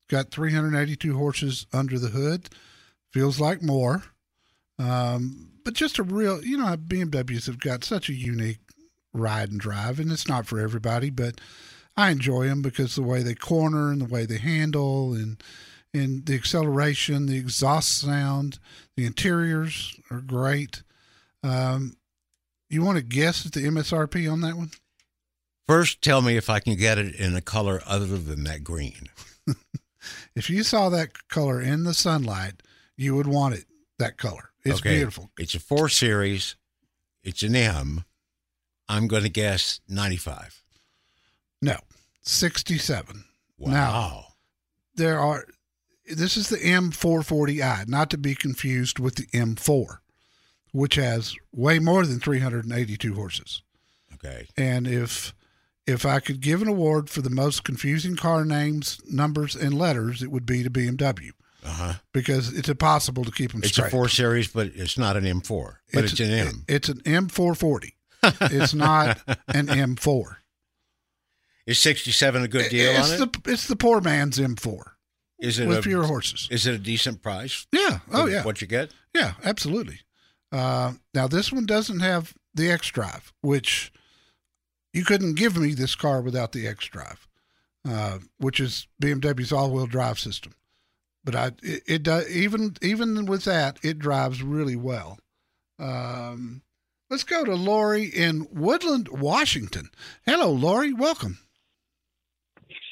Got 0.09 0.31
382 0.31 1.17
horses 1.17 1.65
under 1.73 1.97
the 1.97 2.09
hood. 2.09 2.49
Feels 3.11 3.39
like 3.39 3.63
more. 3.63 4.03
Um, 4.77 5.51
but 5.63 5.73
just 5.73 5.97
a 5.97 6.03
real, 6.03 6.43
you 6.43 6.57
know, 6.57 6.75
BMWs 6.75 7.47
have 7.47 7.59
got 7.59 7.83
such 7.83 8.09
a 8.09 8.13
unique 8.13 8.59
ride 9.13 9.51
and 9.51 9.59
drive, 9.59 9.99
and 9.99 10.11
it's 10.11 10.27
not 10.27 10.45
for 10.45 10.59
everybody, 10.59 11.09
but 11.09 11.39
I 11.95 12.09
enjoy 12.09 12.47
them 12.47 12.61
because 12.61 12.95
the 12.95 13.03
way 13.03 13.21
they 13.23 13.35
corner 13.35 13.91
and 13.91 14.01
the 14.01 14.05
way 14.05 14.25
they 14.25 14.39
handle 14.39 15.13
and 15.13 15.41
and 15.95 16.25
the 16.25 16.33
acceleration, 16.33 17.27
the 17.27 17.37
exhaust 17.37 17.99
sound, 17.99 18.57
the 18.97 19.05
interiors 19.05 19.99
are 20.09 20.21
great. 20.21 20.81
Um, 21.43 21.97
you 22.73 22.83
want 22.83 22.97
to 22.97 23.03
guess 23.03 23.45
at 23.45 23.51
the 23.53 23.61
MSRP 23.61 24.31
on 24.31 24.41
that 24.41 24.55
one? 24.55 24.71
First, 25.67 26.01
tell 26.01 26.21
me 26.21 26.35
if 26.35 26.49
I 26.49 26.59
can 26.59 26.75
get 26.75 26.97
it 26.97 27.15
in 27.15 27.35
a 27.35 27.41
color 27.41 27.81
other 27.85 28.17
than 28.17 28.43
that 28.43 28.63
green. 28.63 29.07
if 30.35 30.49
you 30.49 30.63
saw 30.63 30.89
that 30.89 31.27
color 31.29 31.61
in 31.61 31.83
the 31.83 31.93
sunlight, 31.93 32.61
you 32.97 33.15
would 33.15 33.27
want 33.27 33.55
it 33.55 33.65
that 33.99 34.17
color. 34.17 34.51
It's 34.65 34.79
Okay. 34.79 34.95
beautiful. 34.95 35.29
It's 35.37 35.55
a 35.55 35.59
four 35.59 35.87
series. 35.89 36.55
It's 37.23 37.43
an 37.43 37.55
M. 37.55 38.03
I'm 38.89 39.07
going 39.07 39.23
to 39.23 39.29
guess 39.29 39.79
95. 39.87 40.61
No, 41.61 41.77
67. 42.23 43.23
Wow. 43.57 43.71
Now, 43.71 44.25
there 44.95 45.19
are, 45.19 45.45
this 46.13 46.35
is 46.35 46.49
the 46.49 46.57
M440i, 46.57 47.87
not 47.87 48.09
to 48.09 48.17
be 48.17 48.35
confused 48.35 48.99
with 48.99 49.15
the 49.15 49.27
M4, 49.27 49.99
which 50.73 50.95
has 50.95 51.33
way 51.53 51.79
more 51.79 52.05
than 52.05 52.19
382 52.19 53.13
horses. 53.13 53.61
okay. 54.15 54.47
And 54.57 54.85
if 54.85 55.33
if 55.87 56.05
I 56.05 56.19
could 56.19 56.39
give 56.41 56.61
an 56.61 56.67
award 56.67 57.09
for 57.09 57.21
the 57.21 57.29
most 57.29 57.63
confusing 57.63 58.15
car 58.15 58.43
names, 58.45 58.99
numbers, 59.09 59.55
and 59.55 59.73
letters, 59.73 60.21
it 60.23 60.31
would 60.31 60.45
be 60.45 60.63
to 60.63 60.69
BMW 60.69 61.31
Uh 61.63 61.69
huh. 61.69 61.93
because 62.13 62.53
it's 62.53 62.69
impossible 62.69 63.23
to 63.25 63.31
keep 63.31 63.51
them 63.51 63.61
It's 63.63 63.73
straight. 63.73 63.87
a 63.87 63.91
four 63.91 64.07
series, 64.09 64.47
but 64.47 64.67
it's 64.75 64.97
not 64.97 65.15
an 65.17 65.23
M4, 65.25 65.75
but 65.93 66.05
it's, 66.05 66.19
an 66.19 66.31
M. 66.31 66.63
It's 66.67 66.89
an 66.89 66.99
M440. 67.01 67.91
it's 68.23 68.73
not 68.73 69.19
an 69.49 69.67
M4. 69.67 70.37
Is 71.65 71.79
67 71.79 72.43
a 72.43 72.47
good 72.47 72.69
deal 72.69 72.91
it's 72.91 73.11
on 73.13 73.19
the 73.19 73.39
it? 73.45 73.51
it's 73.53 73.67
the 73.67 73.75
poor 73.75 74.01
man's 74.01 74.37
M4 74.39 74.81
Is 75.39 75.59
it 75.59 75.67
with 75.67 75.79
a, 75.79 75.81
fewer 75.81 76.05
horses. 76.05 76.47
Is 76.51 76.65
it 76.67 76.73
a 76.75 76.77
decent 76.77 77.21
price? 77.21 77.67
Yeah. 77.73 77.99
Oh 78.11 78.25
yeah. 78.25 78.43
What 78.43 78.61
you 78.61 78.67
get? 78.67 78.93
Yeah. 79.13 79.33
Absolutely. 79.43 79.99
Uh, 80.53 80.93
now 81.15 81.27
this 81.27 81.51
one 81.51 81.65
doesn't 81.65 81.99
have 82.01 82.35
the 82.53 82.69
X 82.69 82.89
Drive, 82.89 83.33
which 83.41 83.91
you 84.93 85.03
couldn't 85.03 85.33
give 85.33 85.57
me 85.57 85.73
this 85.73 85.95
car 85.95 86.21
without 86.21 86.51
the 86.51 86.67
X 86.67 86.85
Drive, 86.85 87.27
uh, 87.89 88.19
which 88.37 88.59
is 88.59 88.87
BMW's 89.01 89.51
all-wheel 89.51 89.87
drive 89.87 90.19
system. 90.19 90.53
But 91.25 91.35
I 91.35 91.47
it, 91.63 91.83
it 91.87 92.03
does 92.03 92.29
even 92.29 92.75
even 92.81 93.25
with 93.25 93.45
that 93.45 93.79
it 93.81 93.97
drives 93.97 94.43
really 94.43 94.75
well. 94.75 95.17
Um, 95.79 96.61
let's 97.09 97.23
go 97.23 97.43
to 97.43 97.55
Lori 97.55 98.03
in 98.05 98.47
Woodland, 98.51 99.07
Washington. 99.07 99.89
Hello, 100.25 100.51
Lori. 100.51 100.93
Welcome. 100.93 101.39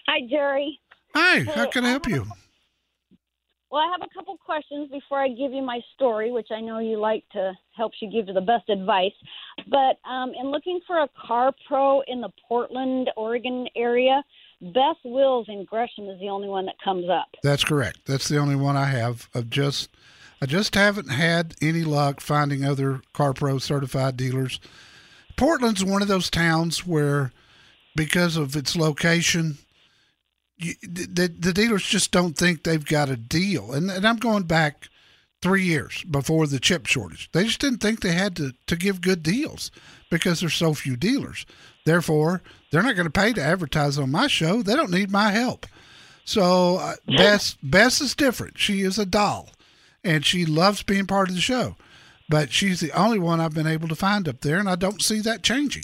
Hi, 0.07 0.21
Jerry. 0.27 0.79
Hi. 1.13 1.39
Hey, 1.39 1.43
How 1.43 1.67
can 1.69 1.83
I 1.85 1.89
I 1.89 1.91
help 1.91 2.05
have 2.05 2.13
a 2.13 2.15
you? 2.15 2.31
Well, 3.71 3.81
I 3.81 3.89
have 3.89 4.01
a 4.01 4.13
couple 4.13 4.35
questions 4.35 4.91
before 4.91 5.19
I 5.21 5.29
give 5.29 5.53
you 5.53 5.61
my 5.61 5.79
story, 5.95 6.29
which 6.29 6.49
I 6.51 6.59
know 6.59 6.79
you 6.79 6.99
like 6.99 7.23
to 7.31 7.53
helps 7.75 7.97
you 8.01 8.11
give 8.11 8.33
the 8.33 8.41
best 8.41 8.69
advice. 8.69 9.13
But 9.69 9.97
um, 10.09 10.33
in 10.37 10.51
looking 10.51 10.81
for 10.85 10.99
a 10.99 11.07
car 11.25 11.53
pro 11.67 12.01
in 12.01 12.19
the 12.19 12.29
Portland, 12.49 13.09
Oregon 13.15 13.67
area, 13.77 14.23
Bess 14.59 14.97
Wills 15.05 15.45
in 15.47 15.63
Gresham 15.63 16.09
is 16.09 16.19
the 16.19 16.27
only 16.27 16.49
one 16.49 16.65
that 16.65 16.75
comes 16.83 17.09
up. 17.09 17.29
That's 17.43 17.63
correct. 17.63 17.99
That's 18.05 18.27
the 18.27 18.37
only 18.37 18.57
one 18.57 18.75
I 18.75 18.87
have. 18.87 19.29
I've 19.33 19.49
just 19.49 19.89
I 20.41 20.47
just 20.47 20.75
haven't 20.75 21.09
had 21.09 21.55
any 21.61 21.83
luck 21.83 22.19
finding 22.19 22.65
other 22.65 23.01
car 23.13 23.33
pro 23.33 23.57
certified 23.57 24.17
dealers. 24.17 24.59
Portland's 25.37 25.85
one 25.85 26.01
of 26.01 26.09
those 26.09 26.29
towns 26.29 26.85
where 26.85 27.31
because 27.95 28.35
of 28.35 28.55
its 28.57 28.75
location 28.75 29.59
you, 30.65 30.73
the, 30.81 31.27
the 31.27 31.53
dealers 31.53 31.83
just 31.83 32.11
don't 32.11 32.37
think 32.37 32.63
they've 32.63 32.85
got 32.85 33.09
a 33.09 33.17
deal. 33.17 33.73
And, 33.73 33.89
and 33.89 34.07
I'm 34.07 34.17
going 34.17 34.43
back 34.43 34.89
three 35.41 35.63
years 35.63 36.03
before 36.03 36.47
the 36.47 36.59
chip 36.59 36.85
shortage. 36.85 37.29
They 37.31 37.43
just 37.43 37.59
didn't 37.59 37.79
think 37.79 38.01
they 38.01 38.13
had 38.13 38.35
to, 38.37 38.53
to 38.67 38.75
give 38.75 39.01
good 39.01 39.23
deals 39.23 39.71
because 40.09 40.39
there's 40.39 40.53
so 40.53 40.73
few 40.73 40.95
dealers. 40.95 41.45
Therefore, 41.85 42.41
they're 42.71 42.83
not 42.83 42.95
going 42.95 43.07
to 43.07 43.11
pay 43.11 43.33
to 43.33 43.41
advertise 43.41 43.97
on 43.97 44.11
my 44.11 44.27
show. 44.27 44.61
They 44.61 44.75
don't 44.75 44.91
need 44.91 45.11
my 45.11 45.31
help. 45.31 45.65
So 46.23 46.77
uh, 46.77 46.95
Bess 47.17 47.57
Bess 47.63 47.99
is 47.99 48.15
different. 48.15 48.57
She 48.57 48.81
is 48.81 48.99
a 48.99 49.05
doll, 49.05 49.49
and 50.03 50.23
she 50.25 50.45
loves 50.45 50.83
being 50.83 51.07
part 51.07 51.29
of 51.29 51.35
the 51.35 51.41
show. 51.41 51.75
But 52.29 52.51
she's 52.51 52.79
the 52.79 52.91
only 52.91 53.19
one 53.19 53.41
I've 53.41 53.55
been 53.55 53.67
able 53.67 53.87
to 53.87 53.95
find 53.95 54.29
up 54.29 54.41
there, 54.41 54.59
and 54.59 54.69
I 54.69 54.75
don't 54.75 55.01
see 55.01 55.19
that 55.21 55.43
changing. 55.43 55.83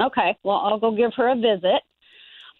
Okay, 0.00 0.36
well, 0.42 0.56
I'll 0.56 0.78
go 0.78 0.94
give 0.94 1.12
her 1.14 1.28
a 1.28 1.34
visit. 1.34 1.82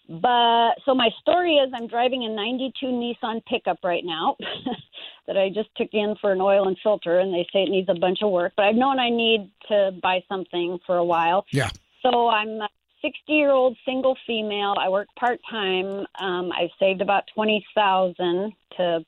But 0.09 0.75
so 0.85 0.95
my 0.95 1.09
story 1.21 1.55
is 1.55 1.71
I'm 1.73 1.87
driving 1.87 2.23
a 2.23 2.29
92 2.29 2.85
Nissan 2.85 3.43
pickup 3.45 3.79
right 3.83 4.03
now 4.05 4.37
that 5.27 5.37
I 5.37 5.49
just 5.49 5.69
took 5.75 5.89
in 5.91 6.15
for 6.21 6.31
an 6.31 6.39
oil 6.39 6.67
and 6.67 6.77
filter, 6.81 7.19
and 7.19 7.33
they 7.33 7.45
say 7.51 7.63
it 7.63 7.69
needs 7.69 7.89
a 7.89 7.99
bunch 7.99 8.19
of 8.21 8.31
work. 8.31 8.53
But 8.55 8.65
I've 8.65 8.75
known 8.75 8.99
I 8.99 9.09
need 9.09 9.51
to 9.67 9.91
buy 10.01 10.23
something 10.29 10.79
for 10.85 10.97
a 10.97 11.03
while. 11.03 11.45
Yeah. 11.51 11.69
So 12.01 12.29
I'm 12.29 12.61
a 12.61 12.69
60 13.01 13.19
year 13.27 13.51
old 13.51 13.77
single 13.85 14.17
female. 14.25 14.75
I 14.79 14.87
work 14.87 15.07
part 15.19 15.39
time. 15.49 16.05
Um, 16.19 16.51
I've 16.51 16.69
saved 16.79 17.01
about 17.01 17.23
20,000 17.35 18.53
to 18.77 19.05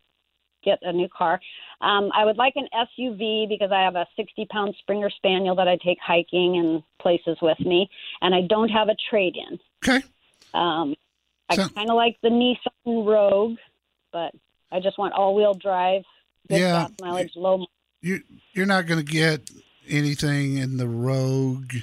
get 0.63 0.79
a 0.81 0.91
new 0.91 1.07
car. 1.07 1.39
Um, 1.79 2.09
I 2.13 2.25
would 2.25 2.35
like 2.35 2.53
an 2.57 2.67
SUV 2.73 3.47
because 3.47 3.71
I 3.71 3.81
have 3.81 3.95
a 3.95 4.05
60 4.17 4.45
pound 4.51 4.75
Springer 4.79 5.09
Spaniel 5.09 5.55
that 5.55 5.69
I 5.69 5.77
take 5.77 5.97
hiking 6.05 6.57
and 6.57 6.83
places 7.01 7.37
with 7.41 7.59
me, 7.61 7.89
and 8.21 8.35
I 8.35 8.41
don't 8.41 8.69
have 8.69 8.89
a 8.89 8.95
trade 9.09 9.37
in. 9.37 9.57
Okay. 9.83 10.05
Um, 10.53 10.95
I 11.49 11.55
So- 11.55 11.69
kind 11.69 11.89
of 11.89 11.95
like 11.95 12.17
the 12.21 12.29
Nissan 12.29 13.05
Rogue, 13.07 13.57
but 14.11 14.33
I 14.71 14.79
just 14.79 14.97
want 14.97 15.13
all 15.13 15.35
wheel 15.35 15.53
drive, 15.53 16.03
good 16.47 16.59
Yeah. 16.59 16.83
gas 16.87 16.91
mileage, 17.01 17.35
low. 17.35 17.65
you 18.01 18.21
you're 18.53 18.65
not 18.65 18.85
going 18.87 19.03
to 19.03 19.11
get 19.11 19.49
anything 19.87 20.57
in 20.57 20.77
the 20.77 20.87
Rogue, 20.87 21.73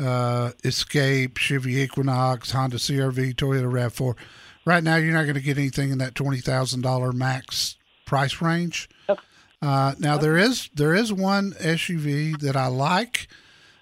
uh, 0.00 0.52
Escape, 0.64 1.36
Chevy 1.38 1.76
Equinox, 1.80 2.50
Honda 2.52 2.78
CRV, 2.78 3.32
Toyota 3.34 3.70
Rav4. 3.70 4.16
Right 4.64 4.82
now, 4.82 4.96
you're 4.96 5.12
not 5.14 5.22
going 5.24 5.34
to 5.36 5.40
get 5.40 5.58
anything 5.58 5.90
in 5.90 5.98
that 5.98 6.14
twenty 6.14 6.40
thousand 6.40 6.80
dollar 6.82 7.12
max 7.12 7.76
price 8.06 8.40
range. 8.40 8.88
Okay. 9.08 9.22
Uh, 9.62 9.94
now 9.98 10.16
there 10.18 10.36
is 10.36 10.68
there 10.74 10.94
is 10.94 11.12
one 11.12 11.52
SUV 11.60 12.38
that 12.40 12.56
I 12.56 12.66
like, 12.66 13.28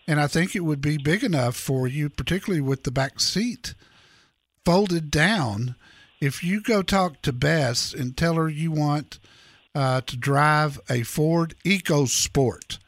and 0.06 0.20
I 0.20 0.26
think 0.26 0.54
it 0.54 0.60
would 0.60 0.80
be 0.80 0.98
big 0.98 1.24
enough 1.24 1.56
for 1.56 1.86
you, 1.88 2.08
particularly 2.10 2.60
with 2.60 2.82
the 2.84 2.90
back 2.90 3.18
seat 3.20 3.74
folded 4.64 5.10
down. 5.10 5.74
If 6.20 6.42
you 6.42 6.60
go 6.62 6.82
talk 6.82 7.22
to 7.22 7.32
Bess 7.32 7.92
and 7.92 8.16
tell 8.16 8.34
her 8.34 8.48
you 8.48 8.70
want 8.70 9.18
uh, 9.74 10.00
to 10.02 10.16
drive 10.16 10.80
a 10.88 11.02
Ford 11.02 11.54
EcoSport. 11.64 12.78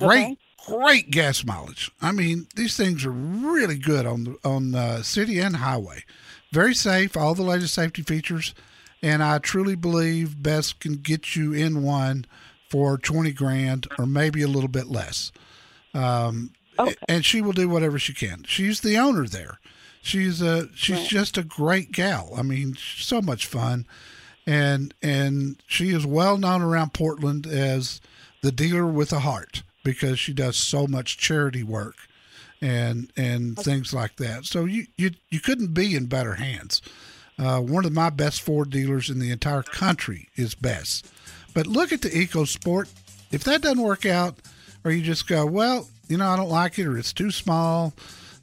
Great, 0.00 0.24
Okay. 0.24 0.36
great 0.66 1.10
gas 1.10 1.44
mileage. 1.44 1.90
I 2.02 2.12
mean, 2.12 2.46
these 2.56 2.76
things 2.76 3.04
are 3.04 3.10
really 3.12 3.78
good 3.78 4.06
on 4.06 4.24
the 4.24 4.36
on 4.44 4.74
uh, 4.74 5.02
city 5.02 5.38
and 5.38 5.56
highway. 5.56 6.04
Very 6.52 6.74
safe, 6.74 7.16
all 7.16 7.34
the 7.34 7.42
latest 7.42 7.74
safety 7.74 8.02
features, 8.02 8.54
and 9.02 9.22
I 9.22 9.38
truly 9.38 9.76
believe 9.76 10.42
Bess 10.42 10.72
can 10.72 10.94
get 10.94 11.36
you 11.36 11.52
in 11.52 11.82
one 11.82 12.26
for 12.68 12.98
twenty 12.98 13.32
grand 13.32 13.86
or 13.98 14.04
maybe 14.06 14.42
a 14.42 14.48
little 14.48 14.68
bit 14.68 14.88
less. 14.88 15.30
Um, 15.94 16.50
Okay. 16.76 16.96
and 17.08 17.24
she 17.24 17.40
will 17.40 17.52
do 17.52 17.68
whatever 17.68 18.00
she 18.00 18.12
can. 18.12 18.42
She's 18.48 18.80
the 18.80 18.98
owner 18.98 19.28
there. 19.28 19.60
She's 20.04 20.42
a 20.42 20.68
she's 20.76 20.98
Right. 20.98 21.08
just 21.08 21.38
a 21.38 21.42
great 21.42 21.90
gal. 21.90 22.32
I 22.36 22.42
mean, 22.42 22.76
so 22.78 23.22
much 23.22 23.46
fun, 23.46 23.86
and 24.46 24.92
and 25.02 25.56
she 25.66 25.90
is 25.90 26.04
well 26.06 26.36
known 26.36 26.60
around 26.62 26.92
Portland 26.92 27.46
as 27.46 28.00
the 28.42 28.52
dealer 28.52 28.86
with 28.86 29.12
a 29.14 29.20
heart 29.20 29.62
because 29.82 30.18
she 30.20 30.34
does 30.34 30.56
so 30.56 30.86
much 30.86 31.16
charity 31.16 31.62
work 31.62 31.96
and 32.60 33.10
and 33.16 33.56
things 33.58 33.94
like 33.94 34.16
that. 34.16 34.44
So 34.44 34.66
you 34.66 34.86
you 34.98 35.12
you 35.30 35.40
couldn't 35.40 35.72
be 35.72 35.96
in 35.96 36.04
better 36.06 36.34
hands. 36.34 36.82
Uh, 37.38 37.60
one 37.60 37.86
of 37.86 37.92
my 37.92 38.10
best 38.10 38.42
Ford 38.42 38.68
dealers 38.70 39.08
in 39.08 39.18
the 39.20 39.30
entire 39.30 39.62
country 39.62 40.28
is 40.36 40.54
Bess. 40.54 41.02
But 41.54 41.66
look 41.66 41.92
at 41.92 42.02
the 42.02 42.10
EcoSport. 42.10 42.88
If 43.32 43.42
that 43.44 43.62
doesn't 43.62 43.82
work 43.82 44.04
out, 44.06 44.36
or 44.84 44.90
you 44.92 45.02
just 45.02 45.26
go, 45.26 45.44
well, 45.46 45.88
you 46.08 46.16
know, 46.18 46.28
I 46.28 46.36
don't 46.36 46.48
like 46.50 46.78
it, 46.78 46.86
or 46.86 46.96
it's 46.96 47.12
too 47.12 47.32
small, 47.32 47.92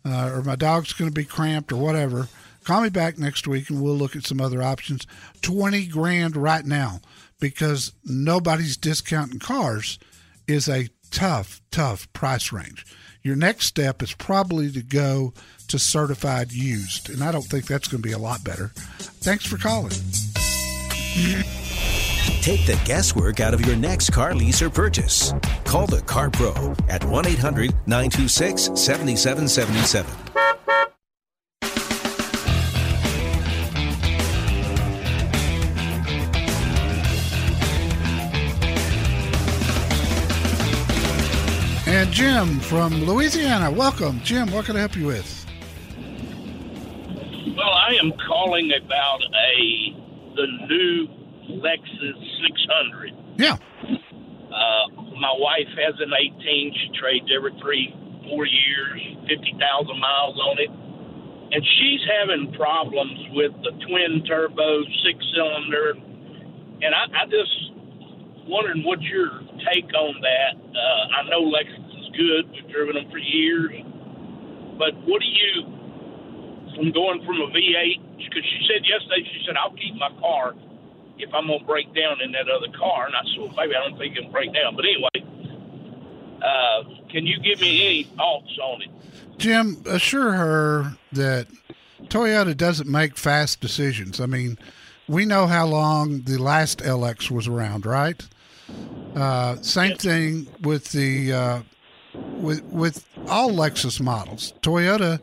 uh, 0.06 0.32
or 0.34 0.42
my 0.42 0.56
dog's 0.56 0.94
going 0.94 1.10
to 1.10 1.20
be 1.20 1.26
cramped 1.26 1.72
or 1.72 1.78
whatever, 1.78 2.28
call 2.64 2.82
me 2.82 2.90
back 2.90 3.18
next 3.18 3.48
week 3.48 3.70
and 3.70 3.82
we'll 3.82 3.96
look 3.96 4.16
at 4.16 4.26
some 4.26 4.42
other 4.42 4.62
options. 4.62 5.06
20 5.42 5.88
grand 5.88 6.36
right 6.36 6.66
now 6.66 7.02
because 7.40 7.92
nobody's 8.06 8.78
discounting 8.78 9.40
cars 9.40 10.00
is 10.48 10.68
a 10.70 10.90
tough, 11.12 11.62
tough 11.72 12.12
price 12.14 12.52
range. 12.52 12.86
Your 13.24 13.36
next 13.36 13.68
step 13.68 14.02
is 14.02 14.14
probably 14.14 14.72
to 14.72 14.82
go 14.82 15.34
to 15.68 15.78
certified 15.78 16.52
used, 16.52 17.10
and 17.10 17.24
I 17.24 17.32
don't 17.32 17.44
think 17.44 17.68
that's 17.68 17.88
going 17.88 18.02
to 18.02 18.08
be 18.08 18.14
a 18.14 18.18
lot 18.18 18.44
better. 18.44 18.72
Thanks 18.76 19.46
for 19.46 19.58
calling. 19.58 19.92
Take 22.42 22.66
the 22.66 22.80
guesswork 22.86 23.40
out 23.40 23.54
of 23.54 23.66
your 23.66 23.76
next 23.76 24.12
car 24.12 24.36
lease 24.36 24.62
or 24.62 24.70
purchase. 24.70 25.34
Call 25.64 25.88
the 25.88 26.02
Car 26.02 26.30
Pro 26.30 26.76
at 26.90 27.04
1 27.04 27.28
800 27.28 27.72
926 27.88 28.72
7777. 28.76 30.32
And 41.88 42.12
Jim 42.12 42.60
from 42.62 43.04
Louisiana, 43.04 43.70
welcome. 43.70 44.20
Jim, 44.24 44.52
what 44.52 44.66
can 44.66 44.76
I 44.76 44.80
help 44.80 44.96
you 44.96 45.08
with? 45.08 45.46
Well, 47.56 47.74
I 47.74 47.98
am 48.02 48.12
calling 48.28 48.72
about 48.72 49.22
a 49.22 49.96
the 50.36 50.48
new 50.68 51.21
Lexus 51.50 52.20
600. 52.46 53.12
Yeah. 53.38 53.58
Uh, 54.52 54.86
my 55.20 55.34
wife 55.38 55.70
has 55.80 55.96
an 56.00 56.12
18. 56.12 56.74
She 56.76 56.88
trades 57.00 57.28
every 57.32 57.56
three, 57.62 57.94
four 58.28 58.46
years, 58.46 59.00
50,000 59.28 59.58
miles 60.00 60.38
on 60.38 60.60
it. 60.60 60.72
And 61.52 61.62
she's 61.78 62.04
having 62.08 62.54
problems 62.54 63.20
with 63.32 63.52
the 63.64 63.72
twin 63.88 64.24
turbo 64.28 64.84
six 65.04 65.20
cylinder. 65.36 66.00
And 66.82 66.92
I, 66.96 67.08
I 67.12 67.24
just 67.28 67.52
wondering 68.48 68.84
what 68.84 69.02
your 69.02 69.42
take 69.68 69.92
on 69.94 70.16
that. 70.22 70.54
Uh, 70.58 71.04
I 71.16 71.30
know 71.30 71.44
Lexus 71.44 71.92
is 72.00 72.08
good. 72.16 72.44
We've 72.52 72.72
driven 72.72 72.96
them 72.96 73.12
for 73.12 73.20
years. 73.20 73.72
But 74.80 74.96
what 75.06 75.22
do 75.22 75.28
you, 75.30 75.56
from 76.76 76.92
going 76.92 77.22
from 77.24 77.38
a 77.44 77.48
V8, 77.52 78.00
because 78.18 78.46
she 78.48 78.60
said 78.66 78.82
yesterday, 78.88 79.22
she 79.30 79.40
said, 79.46 79.56
I'll 79.60 79.76
keep 79.76 79.96
my 80.00 80.10
car 80.20 80.56
if 81.22 81.34
I'm 81.34 81.48
going 81.48 81.60
to 81.60 81.66
break 81.66 81.94
down 81.96 82.22
in 82.22 82.32
that 82.34 82.50
other 82.50 82.72
car. 82.78 83.06
And 83.08 83.16
I 83.16 83.22
said, 83.26 83.40
well, 83.40 83.54
maybe 83.56 83.76
I 83.76 83.88
don't 83.88 83.98
think 83.98 84.18
it'll 84.18 84.32
break 84.32 84.54
down. 84.54 84.76
But 84.76 84.86
anyway, 84.86 85.32
uh, 86.44 86.84
can 87.10 87.26
you 87.26 87.40
give 87.40 87.62
me 87.62 87.86
any 87.86 88.04
thoughts 88.04 88.58
on 88.62 88.82
it? 88.82 88.90
Jim, 89.38 89.84
assure 89.88 90.34
her 90.34 90.98
that 91.12 91.48
Toyota 92.04 92.56
doesn't 92.56 92.90
make 92.90 93.18
fast 93.18 93.62
decisions. 93.62 94.20
I 94.20 94.26
mean, 94.26 94.58
we 95.08 95.26
know 95.26 95.48
how 95.48 95.66
long 95.66 96.22
the 96.22 96.38
last 96.38 96.80
LX 96.80 97.32
was 97.32 97.48
around, 97.48 97.86
right? 97.86 98.22
Uh, 99.16 99.56
same 99.62 99.98
thing 99.98 100.48
with 100.62 100.92
the 100.92 101.34
uh, 101.34 101.62
with 102.14 102.64
with 102.64 103.06
all 103.28 103.52
Lexus 103.52 104.00
models. 104.00 104.54
Toyota, 104.62 105.20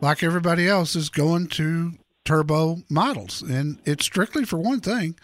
like 0.00 0.22
everybody 0.22 0.68
else, 0.68 0.94
is 0.94 1.08
going 1.08 1.48
to 1.48 1.92
turbo 2.24 2.78
models, 2.88 3.42
and 3.42 3.78
it's 3.84 4.04
strictly 4.04 4.44
for 4.44 4.58
one 4.58 4.80
thing: 4.80 5.16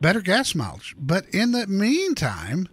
better 0.00 0.20
gas 0.20 0.54
mileage. 0.54 0.94
But 0.98 1.28
in 1.30 1.52
the 1.52 1.66
meantime, 1.66 2.68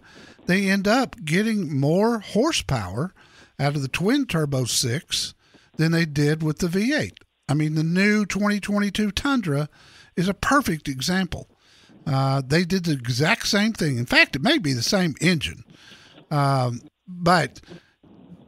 they 0.46 0.68
end 0.68 0.88
up 0.88 1.16
getting 1.24 1.78
more 1.78 2.20
horsepower 2.20 3.14
out 3.58 3.76
of 3.76 3.82
the 3.82 3.88
twin 3.88 4.26
turbo 4.26 4.64
six 4.64 5.34
than 5.76 5.92
they 5.92 6.04
did 6.04 6.42
with 6.42 6.58
the 6.58 6.66
V8. 6.66 7.12
I 7.48 7.54
mean, 7.54 7.74
the 7.74 7.82
new 7.82 8.24
2022 8.24 9.10
Tundra 9.12 9.68
is 10.16 10.28
a 10.28 10.34
perfect 10.34 10.88
example. 10.88 11.48
Uh, 12.06 12.42
they 12.44 12.64
did 12.64 12.84
the 12.84 12.92
exact 12.92 13.46
same 13.46 13.72
thing. 13.72 13.98
In 13.98 14.06
fact, 14.06 14.36
it 14.36 14.42
may 14.42 14.58
be 14.58 14.72
the 14.72 14.82
same 14.82 15.14
engine. 15.20 15.64
Um, 16.30 16.82
but 17.06 17.60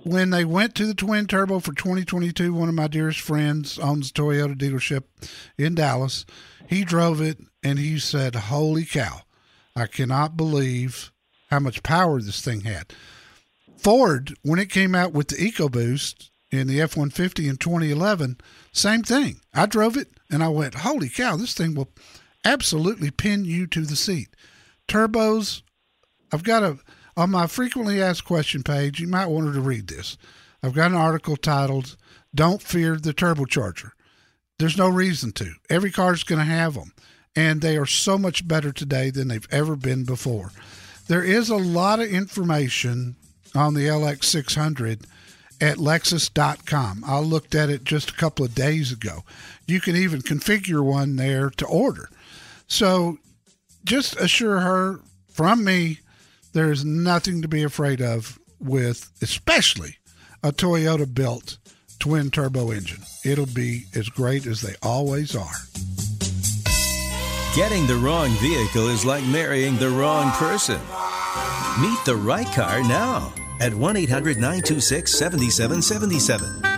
when 0.05 0.31
they 0.31 0.45
went 0.45 0.75
to 0.75 0.87
the 0.87 0.95
twin 0.95 1.27
turbo 1.27 1.59
for 1.59 1.73
2022, 1.73 2.53
one 2.53 2.69
of 2.69 2.75
my 2.75 2.87
dearest 2.87 3.21
friends 3.21 3.79
owns 3.79 4.11
a 4.11 4.13
Toyota 4.13 4.55
dealership 4.55 5.05
in 5.59 5.75
Dallas. 5.75 6.27
He 6.69 6.85
drove 6.85 7.21
it 7.21 7.39
and 7.63 7.79
he 7.79 7.99
said, 7.99 8.35
Holy 8.35 8.85
cow, 8.85 9.23
I 9.75 9.87
cannot 9.87 10.37
believe 10.37 11.11
how 11.51 11.59
much 11.59 11.83
power 11.83 12.21
this 12.21 12.43
thing 12.43 12.63
had. 12.63 12.93
Ford, 13.77 14.35
when 14.43 14.59
it 14.59 14.71
came 14.71 14.95
out 14.95 15.13
with 15.13 15.29
the 15.29 15.37
EcoBoost 15.37 16.31
in 16.51 16.67
the 16.67 16.81
F 16.81 16.97
150 16.97 17.49
in 17.49 17.57
2011, 17.57 18.39
same 18.73 19.03
thing. 19.03 19.41
I 19.53 19.67
drove 19.67 19.97
it 19.97 20.09
and 20.31 20.43
I 20.43 20.49
went, 20.49 20.75
Holy 20.77 21.09
cow, 21.09 21.37
this 21.37 21.55
thing 21.55 21.75
will 21.75 21.91
absolutely 22.45 23.11
pin 23.11 23.45
you 23.45 23.67
to 23.69 23.83
the 23.83 23.97
seat. 23.97 24.29
Turbos, 24.87 25.63
I've 26.33 26.45
got 26.45 26.63
a 26.63 26.79
Um, 27.17 27.23
on 27.23 27.31
my 27.31 27.47
frequently 27.47 28.03
asked 28.03 28.25
question 28.25 28.63
page. 28.63 29.01
You 29.01 29.09
might 29.09 29.27
want 29.27 29.47
her 29.47 29.53
to 29.53 29.61
read 29.61 29.89
this. 29.89 30.17
I've 30.63 30.75
got 30.75 30.91
an 30.91 30.97
article 30.97 31.37
titled 31.37 31.97
"Don't 32.35 32.63
Fear 32.63 32.97
the 32.97 33.15
Turbocharger." 33.15 33.91
There's 34.59 34.79
no 34.79 34.89
reason 34.89 35.33
to. 35.33 35.55
Every 35.69 35.91
car 35.91 36.13
is 36.13 36.25
going 36.25 36.39
to 36.39 36.45
have 36.45 36.75
them, 36.75 36.93
and 37.35 37.61
they 37.61 37.77
are 37.77 37.87
so 37.87 38.17
much 38.17 38.47
better 38.47 38.73
today 38.73 39.11
than 39.11 39.29
they've 39.29 39.49
ever 39.51 39.77
been 39.77 40.05
before. 40.05 40.53
There 41.09 41.25
is 41.25 41.51
a 41.51 41.57
lot 41.57 42.01
of 42.01 42.09
information 42.09 43.17
on 43.55 43.75
the 43.75 43.87
LX600 43.87 45.05
at 45.61 45.77
Lexus.com. 45.77 47.05
I 47.07 47.19
looked 47.19 47.55
at 47.55 47.71
it 47.71 47.85
just 47.85 48.11
a 48.11 48.15
couple 48.15 48.45
of 48.45 48.55
days 48.55 48.91
ago. 48.91 49.25
You 49.67 49.81
can 49.81 49.97
even 49.97 50.21
configure 50.23 50.85
one 50.85 51.17
there 51.17 51.51
to 51.51 51.67
order. 51.67 52.09
So 52.67 53.19
just 53.85 54.17
assure 54.17 54.61
her 54.61 55.01
from 55.29 55.65
me, 55.65 56.01
there 56.55 56.71
is 56.71 56.85
nothing 56.85 57.43
to 57.43 57.49
be 57.49 57.63
afraid 57.63 58.01
of 58.01 58.39
with, 58.59 59.11
especially 59.21 59.97
a 60.43 60.53
Toyota 60.53 61.13
built 61.13 61.59
twin 61.99 62.31
turbo 62.31 62.71
engine. 62.71 63.03
It'll 63.25 63.47
be 63.47 63.85
as 63.95 64.09
great 64.09 64.47
as 64.47 64.63
they 64.63 64.75
always 64.83 65.37
are. 65.37 65.59
Getting 67.55 67.87
the 67.87 67.97
wrong 67.97 68.31
vehicle 68.41 68.89
is 68.89 69.05
like 69.05 69.25
marrying 69.27 69.77
the 69.77 69.91
wrong 69.91 70.31
person. 70.33 70.81
Meet 71.81 72.05
the 72.05 72.17
right 72.17 72.47
car 72.55 72.81
now 72.83 73.33
at 73.61 73.75
1 73.75 73.97
800 73.97 74.37
926 74.37 75.13
7777. 75.13 76.74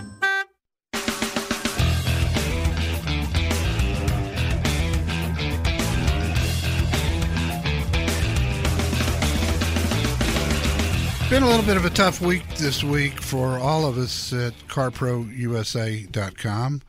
A 11.47 11.49
little 11.49 11.65
bit 11.65 11.77
of 11.77 11.85
a 11.85 11.89
tough 11.89 12.19
week 12.19 12.43
this 12.57 12.83
week 12.83 13.21
for 13.21 13.57
all 13.57 13.85
of 13.85 13.97
us 13.97 14.33
at 14.33 14.51
CarProUSA.com. 14.67 16.81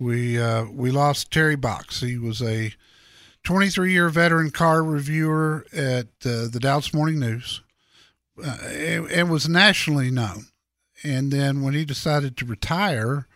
We 0.00 0.40
uh, 0.40 0.64
we 0.72 0.90
lost 0.90 1.30
Terry 1.30 1.54
Box. 1.54 2.00
He 2.00 2.18
was 2.18 2.42
a 2.42 2.74
23 3.44 3.92
year 3.92 4.08
veteran 4.08 4.50
car 4.50 4.82
reviewer 4.82 5.64
at 5.72 6.08
uh, 6.24 6.48
the 6.48 6.58
Dallas 6.60 6.92
Morning 6.92 7.20
News 7.20 7.62
uh, 8.44 8.58
and, 8.64 9.08
and 9.08 9.30
was 9.30 9.48
nationally 9.48 10.10
known. 10.10 10.46
And 11.04 11.30
then 11.30 11.62
when 11.62 11.74
he 11.74 11.84
decided 11.84 12.36
to 12.38 12.44
retire 12.44 13.28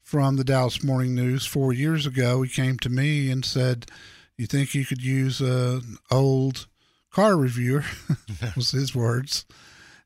from 0.00 0.36
the 0.36 0.44
Dallas 0.44 0.84
Morning 0.84 1.16
News 1.16 1.44
four 1.44 1.72
years 1.72 2.06
ago, 2.06 2.42
he 2.42 2.48
came 2.48 2.78
to 2.78 2.88
me 2.88 3.32
and 3.32 3.44
said, 3.44 3.86
"You 4.36 4.46
think 4.46 4.76
you 4.76 4.86
could 4.86 5.02
use 5.02 5.40
an 5.40 5.98
old 6.08 6.68
car 7.10 7.36
reviewer?" 7.36 7.82
was 8.54 8.70
his 8.70 8.94
words. 8.94 9.44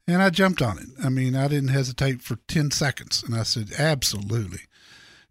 And 0.09 0.23
I 0.23 0.31
jumped 0.31 0.63
on 0.63 0.79
it. 0.79 0.87
I 1.05 1.11
mean, 1.11 1.37
I 1.37 1.49
didn't 1.49 1.69
hesitate 1.69 2.23
for 2.23 2.37
10 2.49 2.71
seconds. 2.71 3.23
And 3.23 3.35
I 3.35 3.43
said, 3.43 3.73
absolutely. 3.79 4.61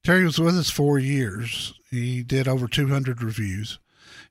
Terry 0.04 0.24
was 0.24 0.40
with 0.40 0.56
us 0.56 0.70
four 0.70 1.00
years. 1.00 1.74
He 1.90 2.22
did 2.22 2.48
over 2.48 2.68
200 2.68 3.24
reviews. 3.24 3.80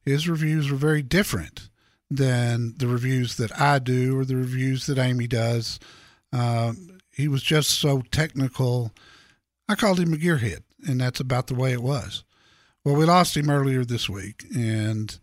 His 0.03 0.29
reviews 0.29 0.71
were 0.71 0.77
very 0.77 1.03
different 1.03 1.69
than 2.09 2.75
the 2.79 2.87
reviews 2.87 3.37
that 3.37 3.61
I 3.61 3.81
do 3.81 4.17
or 4.17 4.25
the 4.25 4.37
reviews 4.37 4.87
that 4.87 4.99
Amy 4.99 5.27
does. 5.27 5.81
Um, 6.33 7.01
he 7.13 7.27
was 7.27 7.43
just 7.43 7.71
so 7.71 8.03
technical. 8.13 8.93
I 9.69 9.75
called 9.75 9.99
him 9.99 10.15
a 10.15 10.17
gearhead, 10.17 10.63
and 10.87 11.01
that's 11.01 11.19
about 11.19 11.49
the 11.49 11.57
way 11.57 11.73
it 11.73 11.83
was. 11.83 12.23
Well, 12.85 12.95
we 12.95 13.05
lost 13.05 13.37
him 13.37 13.51
earlier 13.51 13.85
this 13.85 14.09
week, 14.09 14.45
and 14.55 15.19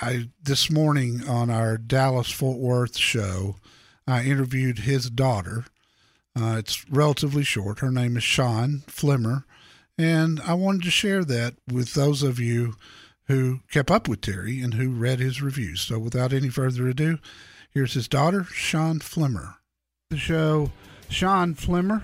I 0.00 0.28
this 0.40 0.70
morning 0.70 1.26
on 1.26 1.50
our 1.50 1.76
Dallas 1.76 2.30
Fort 2.30 2.58
Worth 2.58 2.96
show, 2.96 3.56
I 4.06 4.24
interviewed 4.24 4.80
his 4.80 5.10
daughter. 5.10 5.64
Uh, 6.38 6.56
it's 6.58 6.88
relatively 6.88 7.44
short. 7.44 7.80
Her 7.80 7.90
name 7.90 8.16
is 8.16 8.22
Sean 8.22 8.82
Flimmer. 8.86 9.44
And 9.98 10.40
I 10.40 10.54
wanted 10.54 10.82
to 10.84 10.90
share 10.90 11.24
that 11.24 11.54
with 11.70 11.94
those 11.94 12.22
of 12.22 12.40
you 12.40 12.74
who 13.26 13.60
kept 13.70 13.90
up 13.90 14.08
with 14.08 14.20
Terry 14.20 14.60
and 14.60 14.74
who 14.74 14.90
read 14.90 15.20
his 15.20 15.42
reviews. 15.42 15.80
So 15.82 15.98
without 15.98 16.32
any 16.32 16.48
further 16.48 16.88
ado, 16.88 17.18
here's 17.70 17.94
his 17.94 18.08
daughter, 18.08 18.44
Sean 18.44 18.98
Flimmer. 19.00 19.56
The 20.10 20.16
show, 20.16 20.72
Sean 21.08 21.54
Flimmer, 21.54 22.02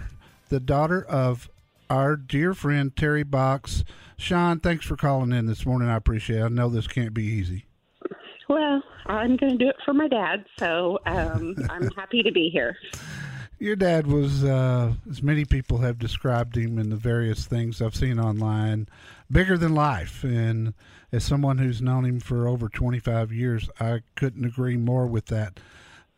the 0.48 0.61
daughter 0.61 1.04
of 1.04 1.48
our 1.90 2.16
dear 2.16 2.54
friend 2.54 2.94
Terry 2.94 3.22
Box. 3.22 3.84
Sean, 4.16 4.61
thanks 4.61 4.84
for 4.84 4.96
calling 4.96 5.32
in 5.32 5.46
this 5.46 5.64
morning. 5.64 5.88
I 5.88 5.96
appreciate 5.96 6.40
it. 6.40 6.44
I 6.44 6.48
know 6.48 6.68
this 6.68 6.87
can't 6.87 7.14
be 7.14 7.24
easy. 7.24 7.67
Well, 8.48 8.82
I'm 9.06 9.37
going 9.37 9.58
to 9.58 9.64
do 9.64 9.68
it 9.68 9.76
for 9.84 9.92
my 9.92 10.08
dad, 10.08 10.44
so 10.58 10.98
um, 11.06 11.54
I'm 11.70 11.90
happy 11.90 12.22
to 12.22 12.32
be 12.32 12.48
here. 12.48 12.76
Your 13.58 13.76
dad 13.76 14.06
was, 14.06 14.44
uh, 14.44 14.92
as 15.11 15.22
many 15.22 15.44
people 15.44 15.78
have 15.78 15.98
described 15.98 16.56
him 16.56 16.78
in 16.78 16.90
the 16.90 16.96
various 16.96 17.46
things 17.46 17.82
I've 17.82 17.96
seen 17.96 18.18
online, 18.18 18.88
bigger 19.30 19.58
than 19.58 19.74
life. 19.74 20.22
And 20.22 20.74
as 21.11 21.24
someone 21.24 21.58
who's 21.58 21.82
known 21.82 22.04
him 22.04 22.20
for 22.20 22.46
over 22.46 22.68
25 22.68 23.32
years, 23.32 23.68
I 23.80 24.02
couldn't 24.14 24.44
agree 24.44 24.76
more 24.76 25.06
with 25.06 25.26
that. 25.26 25.58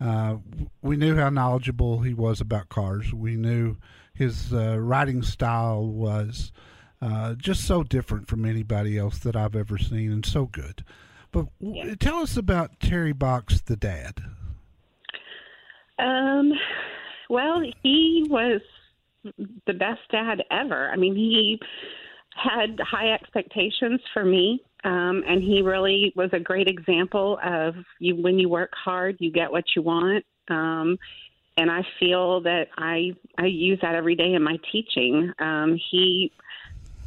Uh, 0.01 0.37
we 0.83 0.97
knew 0.97 1.17
how 1.17 1.31
knowledgeable 1.31 2.01
he 2.01 2.15
was 2.15 2.41
about 2.41 2.69
cars. 2.69 3.13
We 3.13 3.37
knew 3.37 3.77
his 4.15 4.53
uh, 4.53 4.79
writing 4.79 5.23
style 5.23 5.87
was 5.87 6.53
uh, 7.03 7.35
just 7.35 7.65
so 7.65 7.83
different 7.83 8.29
from 8.29 8.45
anybody 8.45 8.99
else 8.99 9.19
that 9.21 9.35
I've 9.35 9.57
ever 9.57 9.79
seen, 9.79 10.13
and 10.13 10.25
so 10.25 10.47
good. 10.47 10.85
But 11.33 11.47
w- 11.61 11.97
tell 11.97 12.19
us 12.19 12.37
about 12.37 12.81
Terry 12.81 13.13
Box, 13.13 13.61
the 13.61 13.77
dad. 13.77 14.23
Um, 15.99 16.53
well, 17.29 17.63
he 17.83 18.27
was 18.29 18.61
the 19.67 19.75
best 19.75 20.01
dad 20.11 20.43
ever. 20.51 20.91
I 20.91 20.97
mean, 20.97 21.15
he 21.15 21.61
had 22.35 22.81
high 22.81 23.13
expectations 23.13 24.01
for 24.15 24.25
me, 24.25 24.63
um, 24.85 25.23
and 25.29 25.43
he 25.43 25.63
really 25.63 26.13
was 26.17 26.31
a 26.33 26.41
great 26.41 26.69
example 26.69 27.39
of 27.45 27.75
you. 27.99 28.17
When 28.17 28.39
you 28.39 28.49
work 28.49 28.73
hard, 28.75 29.17
you 29.19 29.31
get 29.31 29.53
what 29.53 29.65
you 29.77 29.83
want. 29.83 30.25
Um, 30.49 30.99
and 31.57 31.71
I 31.71 31.83
feel 31.99 32.41
that 32.43 32.69
I 32.79 33.13
I 33.37 33.47
use 33.47 33.79
that 33.83 33.95
every 33.95 34.15
day 34.15 34.33
in 34.33 34.43
my 34.43 34.59
teaching. 34.73 35.33
Um, 35.39 35.79
he, 35.91 36.33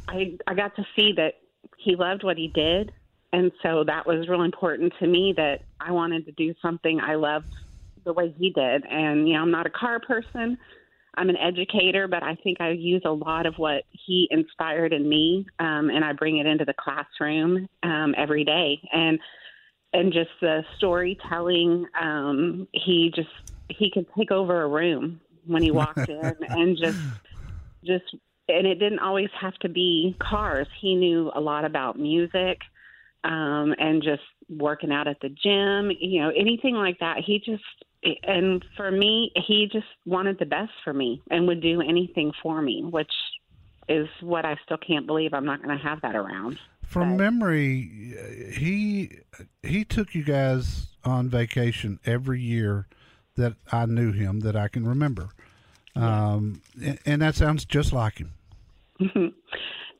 I 0.06 0.38
I 0.46 0.54
got 0.54 0.76
to 0.76 0.86
see 0.94 1.12
that 1.16 1.34
he 1.78 1.96
loved 1.96 2.22
what 2.22 2.36
he 2.36 2.48
did, 2.48 2.92
and 3.34 3.50
so 3.64 3.82
that 3.84 4.06
was 4.06 4.28
real 4.28 4.42
important 4.42 4.92
to 5.00 5.08
me. 5.08 5.34
That 5.36 5.62
I 5.80 5.90
wanted 5.90 6.24
to 6.26 6.32
do 6.32 6.54
something 6.62 7.00
I 7.00 7.16
loved 7.16 7.46
the 8.04 8.12
way 8.12 8.32
he 8.38 8.50
did. 8.50 8.84
And 8.88 9.26
you 9.26 9.34
know, 9.34 9.40
I'm 9.40 9.50
not 9.50 9.66
a 9.66 9.70
car 9.70 9.98
person. 9.98 10.56
I'm 11.16 11.28
an 11.30 11.36
educator, 11.36 12.06
but 12.06 12.22
I 12.22 12.36
think 12.44 12.60
I 12.60 12.70
use 12.70 13.02
a 13.04 13.10
lot 13.10 13.46
of 13.46 13.54
what 13.56 13.82
he 13.90 14.28
inspired 14.30 14.92
in 14.92 15.08
me, 15.08 15.46
um, 15.58 15.90
and 15.90 16.04
I 16.04 16.12
bring 16.12 16.38
it 16.38 16.46
into 16.46 16.64
the 16.64 16.74
classroom 16.78 17.68
um, 17.82 18.14
every 18.16 18.44
day. 18.44 18.80
And 18.92 19.18
and 19.92 20.12
just 20.12 20.30
the 20.40 20.62
storytelling, 20.76 21.86
um, 22.00 22.68
he 22.72 23.12
just 23.14 23.28
he 23.68 23.90
could 23.92 24.06
take 24.16 24.30
over 24.30 24.62
a 24.62 24.68
room 24.68 25.20
when 25.44 25.62
he 25.62 25.72
walked 25.72 26.08
in, 26.08 26.34
and 26.52 26.76
just 26.76 26.98
just 27.84 28.04
and 28.48 28.64
it 28.64 28.78
didn't 28.78 29.00
always 29.00 29.30
have 29.40 29.54
to 29.54 29.68
be 29.68 30.16
cars. 30.22 30.68
He 30.80 30.94
knew 30.94 31.32
a 31.34 31.40
lot 31.40 31.64
about 31.64 31.98
music 31.98 32.58
um, 33.24 33.74
and 33.78 34.02
just 34.02 34.22
working 34.48 34.92
out 34.92 35.08
at 35.08 35.18
the 35.20 35.30
gym, 35.30 35.90
you 35.98 36.20
know, 36.20 36.30
anything 36.36 36.74
like 36.74 36.98
that. 37.00 37.18
He 37.24 37.38
just 37.38 37.62
and 38.22 38.62
for 38.76 38.90
me, 38.90 39.32
he 39.46 39.68
just 39.72 39.86
wanted 40.04 40.38
the 40.38 40.46
best 40.46 40.72
for 40.84 40.92
me 40.92 41.22
and 41.30 41.46
would 41.48 41.62
do 41.62 41.80
anything 41.80 42.32
for 42.42 42.60
me, 42.60 42.82
which 42.84 43.12
is 43.88 44.08
what 44.20 44.44
I 44.44 44.56
still 44.64 44.76
can't 44.76 45.06
believe 45.06 45.32
I'm 45.32 45.46
not 45.46 45.62
going 45.62 45.76
to 45.76 45.82
have 45.82 46.02
that 46.02 46.14
around. 46.14 46.58
From 46.82 47.16
But- 47.16 47.24
memory, 47.24 48.14
he 48.52 49.10
he 49.62 49.84
took 49.84 50.14
you 50.14 50.22
guys 50.22 50.88
on 51.02 51.28
vacation 51.28 51.98
every 52.04 52.40
year 52.40 52.86
that 53.36 53.54
I 53.72 53.86
knew 53.86 54.12
him 54.12 54.40
that 54.40 54.54
I 54.54 54.68
can 54.68 54.86
remember, 54.86 55.30
um, 55.96 56.60
and, 56.82 56.98
and 57.06 57.22
that 57.22 57.34
sounds 57.34 57.64
just 57.64 57.92
like 57.92 58.18
him. 58.18 58.32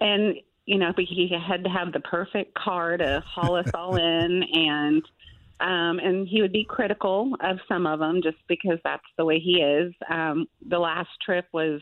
and 0.00 0.37
you 0.66 0.79
know 0.79 0.92
he 0.96 1.31
had 1.46 1.64
to 1.64 1.70
have 1.70 1.92
the 1.92 2.00
perfect 2.00 2.55
car 2.55 2.96
to 2.96 3.22
haul 3.27 3.57
us 3.57 3.66
all 3.74 3.96
in 3.96 4.42
and 4.53 5.03
um 5.61 5.98
and 5.98 6.27
he 6.29 6.42
would 6.42 6.53
be 6.53 6.66
critical 6.68 7.33
of 7.42 7.59
some 7.68 7.87
of 7.87 8.00
them 8.00 8.20
just 8.22 8.38
because 8.48 8.79
that's 8.85 9.03
the 9.16 9.24
way 9.24 9.38
he 9.38 9.61
is. 9.62 9.92
Um 10.11 10.46
the 10.68 10.79
last 10.79 11.11
trip 11.24 11.46
was 11.53 11.81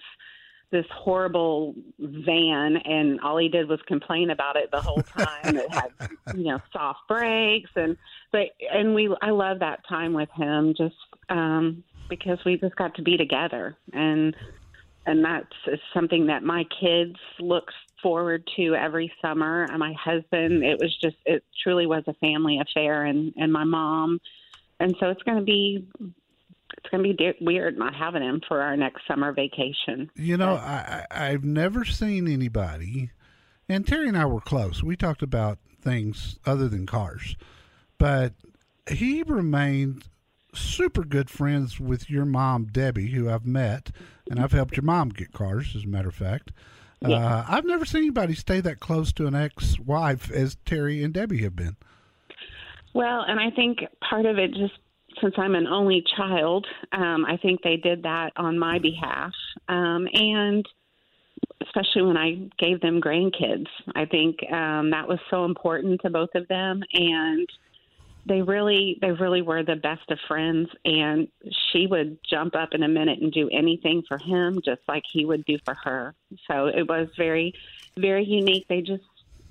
this 0.71 0.87
horrible 0.91 1.75
van 1.99 2.77
and 2.85 3.21
all 3.21 3.37
he 3.37 3.49
did 3.49 3.69
was 3.69 3.81
complain 3.87 4.31
about 4.31 4.57
it 4.57 4.71
the 4.73 4.81
whole 4.81 5.05
time. 5.15 5.57
It 5.57 5.71
had 5.71 5.91
you 6.33 6.45
know 6.45 6.59
soft 6.73 7.01
brakes 7.09 7.71
and 7.77 7.97
but 8.33 8.49
and 8.73 8.95
we 8.95 9.15
i 9.21 9.31
love 9.31 9.59
that 9.59 9.81
time 9.89 10.15
with 10.15 10.31
him 10.35 10.75
just 10.77 10.95
um 11.29 11.85
because 12.09 12.39
we 12.45 12.57
just 12.57 12.77
got 12.77 12.95
to 12.95 13.03
be 13.03 13.17
together 13.17 13.77
and 13.93 14.35
and 15.07 15.25
that's 15.25 15.81
something 15.93 16.27
that 16.27 16.43
my 16.43 16.65
kids 16.81 17.17
look 17.41 17.71
forward 18.03 18.49
to 18.57 18.75
every 18.75 19.13
summer. 19.21 19.65
And 19.65 19.79
my 19.79 19.95
husband, 19.95 20.65
it 20.65 20.79
was 20.81 20.97
just, 21.01 21.17
it 21.25 21.45
truly 21.63 21.87
was 21.87 22.05
a 22.07 22.15
family 22.15 22.61
affair, 22.61 23.05
and 23.05 23.33
and 23.37 23.53
my 23.53 23.65
mom, 23.65 24.21
and 24.81 24.95
so 25.01 25.11
it's 25.11 25.23
going 25.23 25.39
to 25.39 25.45
be, 25.45 25.87
it's 25.99 26.91
going 26.91 27.03
to 27.03 27.09
be 27.09 27.15
de- 27.15 27.45
weird 27.45 27.79
not 27.79 27.95
having 27.95 28.23
him 28.23 28.41
for 28.47 28.61
our 28.61 28.77
next 28.77 29.07
summer 29.07 29.33
vacation. 29.33 30.11
You 30.17 30.37
know, 30.37 30.55
I, 30.55 31.07
I 31.11 31.29
I've 31.31 31.45
never 31.45 31.85
seen 31.85 32.29
anybody, 32.29 33.11
and 33.69 33.87
Terry 33.87 34.09
and 34.09 34.17
I 34.17 34.27
were 34.27 34.41
close. 34.41 34.83
We 34.83 34.97
talked 34.97 35.23
about 35.23 35.59
things 35.81 36.39
other 36.47 36.69
than 36.69 36.87
cars, 36.87 37.37
but 37.99 38.35
he 38.91 39.23
remained 39.23 40.05
super 40.55 41.05
good 41.05 41.31
friends 41.31 41.81
with 41.81 42.11
your 42.11 42.25
mom, 42.25 42.67
Debbie, 42.67 43.11
who 43.11 43.31
I've 43.31 43.47
met, 43.47 43.91
and 44.31 44.41
I've 44.41 44.53
helped 44.53 44.77
your 44.77 44.85
mom 44.85 45.11
get 45.11 45.33
cars, 45.33 45.75
as 45.77 45.85
a 45.85 45.89
matter 45.89 46.09
of 46.09 46.15
fact. 46.15 46.53
Uh, 47.05 47.45
I've 47.49 47.65
never 47.65 47.85
seen 47.85 48.03
anybody 48.03 48.37
stay 48.37 48.61
that 48.61 48.79
close 48.79 49.13
to 49.15 49.27
an 49.27 49.35
ex-wife 49.35 50.31
as 50.31 50.57
Terry 50.65 51.03
and 51.03 51.13
Debbie 51.13 51.43
have 51.43 51.57
been. 51.57 51.75
Well, 52.95 53.25
and 53.27 53.41
I 53.41 53.51
think 53.51 53.81
part 54.09 54.25
of 54.25 54.39
it 54.39 54.55
just 54.55 54.75
since 55.21 55.35
I'm 55.37 55.55
an 55.55 55.67
only 55.67 56.05
child, 56.17 56.67
um, 56.93 57.25
I 57.25 57.37
think 57.37 57.63
they 57.63 57.77
did 57.77 58.05
that 58.05 58.33
on 58.37 58.59
my 58.59 58.79
behalf. 58.79 59.33
Um, 59.69 60.07
and 60.13 60.65
especially 61.61 62.03
when 62.03 62.17
I 62.17 62.49
gave 62.59 62.81
them 62.81 63.01
grandkids, 63.01 63.67
I 63.95 64.05
think 64.05 64.39
um, 64.53 64.91
that 64.91 65.09
was 65.09 65.19
so 65.31 65.45
important 65.45 66.01
to 66.03 66.11
both 66.11 66.31
of 66.35 66.47
them. 66.49 66.83
And 66.93 67.49
they 68.25 68.43
really, 68.43 68.99
they 69.01 69.11
really 69.13 69.43
were 69.43 69.63
the 69.63 69.77
best 69.77 70.11
of 70.11 70.19
friends. 70.29 70.69
And 70.85 71.29
she 71.73 71.87
would 71.87 72.19
jump 72.29 72.55
up 72.55 72.71
in 72.73 72.83
a 72.83 72.89
minute 72.89 73.21
and 73.21 73.33
do 73.33 73.49
anything 73.51 74.03
for 74.07 74.19
him, 74.19 74.61
just 74.65 74.81
like 74.89 75.05
he 75.11 75.25
would 75.25 75.45
do 75.45 75.59
for 75.65 75.75
her. 75.83 76.15
So 76.49 76.67
it 76.67 76.89
was 76.89 77.09
very, 77.17 77.55
very 77.97 78.25
unique. 78.25 78.67
They 78.69 78.81
just, 78.81 79.05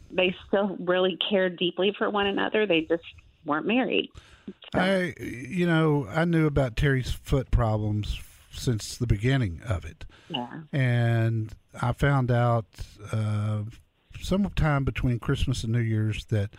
they 0.09 0.35
still 0.47 0.77
really 0.79 1.17
cared 1.29 1.57
deeply 1.57 1.93
for 1.97 2.09
one 2.09 2.27
another. 2.27 2.65
They 2.65 2.81
just 2.81 3.03
weren't 3.45 3.67
married. 3.67 4.09
I, 4.73 5.13
you 5.19 5.65
know, 5.65 6.07
I 6.09 6.25
knew 6.25 6.47
about 6.47 6.75
Terry's 6.75 7.11
foot 7.11 7.51
problems 7.51 8.19
since 8.51 8.97
the 8.97 9.07
beginning 9.07 9.61
of 9.65 9.85
it. 9.85 10.05
Yeah. 10.29 10.61
And 10.71 11.53
I 11.81 11.93
found 11.93 12.31
out 12.31 12.65
uh, 13.11 13.63
sometime 14.19 14.83
between 14.83 15.19
Christmas 15.19 15.63
and 15.63 15.71
New 15.73 15.79
Year's 15.79 16.25
that 16.25 16.51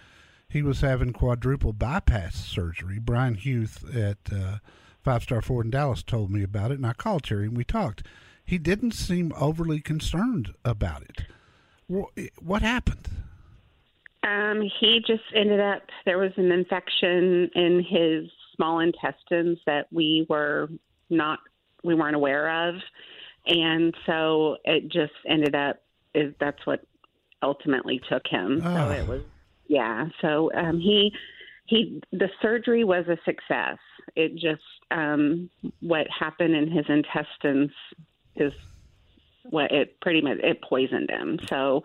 he 0.52 0.62
was 0.62 0.82
having 0.82 1.14
quadruple 1.14 1.72
bypass 1.72 2.36
surgery. 2.36 2.98
Brian 2.98 3.34
Hughes 3.34 3.78
at 3.94 4.18
uh, 4.30 4.58
Five 5.02 5.22
Star 5.22 5.40
Ford 5.40 5.64
in 5.64 5.70
Dallas 5.70 6.02
told 6.02 6.30
me 6.30 6.42
about 6.42 6.70
it, 6.70 6.74
and 6.74 6.86
I 6.86 6.92
called 6.92 7.24
Terry 7.24 7.46
and 7.46 7.56
we 7.56 7.64
talked. 7.64 8.06
He 8.44 8.58
didn't 8.58 8.92
seem 8.92 9.32
overly 9.36 9.80
concerned 9.80 10.52
about 10.62 11.02
it. 11.02 11.22
What 12.38 12.62
happened? 12.62 13.08
Um, 14.24 14.62
he 14.78 15.00
just 15.06 15.22
ended 15.34 15.60
up 15.60 15.82
there 16.04 16.18
was 16.18 16.32
an 16.36 16.52
infection 16.52 17.50
in 17.54 17.84
his 17.88 18.30
small 18.54 18.80
intestines 18.80 19.58
that 19.66 19.86
we 19.90 20.26
were 20.28 20.68
not 21.08 21.38
we 21.82 21.94
weren't 21.94 22.14
aware 22.14 22.68
of, 22.68 22.74
and 23.46 23.94
so 24.06 24.58
it 24.64 24.88
just 24.88 25.12
ended 25.26 25.54
up 25.54 25.82
is 26.14 26.34
that's 26.38 26.64
what 26.66 26.84
ultimately 27.42 28.00
took 28.08 28.26
him. 28.26 28.60
Oh. 28.62 28.74
So 28.74 28.90
it 28.90 29.08
was 29.08 29.22
yeah. 29.66 30.06
So 30.20 30.50
um, 30.54 30.78
he 30.78 31.12
he 31.66 32.02
the 32.12 32.28
surgery 32.40 32.84
was 32.84 33.04
a 33.08 33.16
success. 33.24 33.78
It 34.16 34.34
just 34.34 34.62
um, 34.90 35.50
what 35.80 36.06
happened 36.08 36.54
in 36.54 36.70
his 36.70 36.86
intestines 36.88 37.70
is 38.36 38.52
what 39.50 39.72
it 39.72 40.00
pretty 40.00 40.20
much 40.20 40.38
it 40.42 40.62
poisoned 40.62 41.10
him. 41.10 41.38
So 41.48 41.82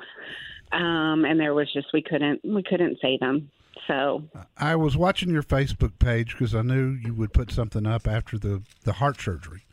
um, 0.72 1.26
and 1.26 1.40
there 1.40 1.54
was 1.54 1.72
just 1.72 1.88
we 1.94 2.02
couldn't 2.02 2.42
we 2.44 2.64
couldn't 2.64 2.98
save 3.02 3.22
him. 3.22 3.50
So 3.88 4.24
I 4.58 4.76
was 4.76 4.98
watching 4.98 5.30
your 5.30 5.44
Facebook 5.44 6.00
page 6.00 6.32
because 6.32 6.56
I 6.56 6.62
knew 6.62 6.90
you 6.92 7.14
would 7.14 7.32
put 7.32 7.52
something 7.52 7.86
up 7.86 8.08
after 8.08 8.38
the, 8.38 8.64
the 8.84 8.94
heart 8.94 9.22
surgery. 9.22 9.67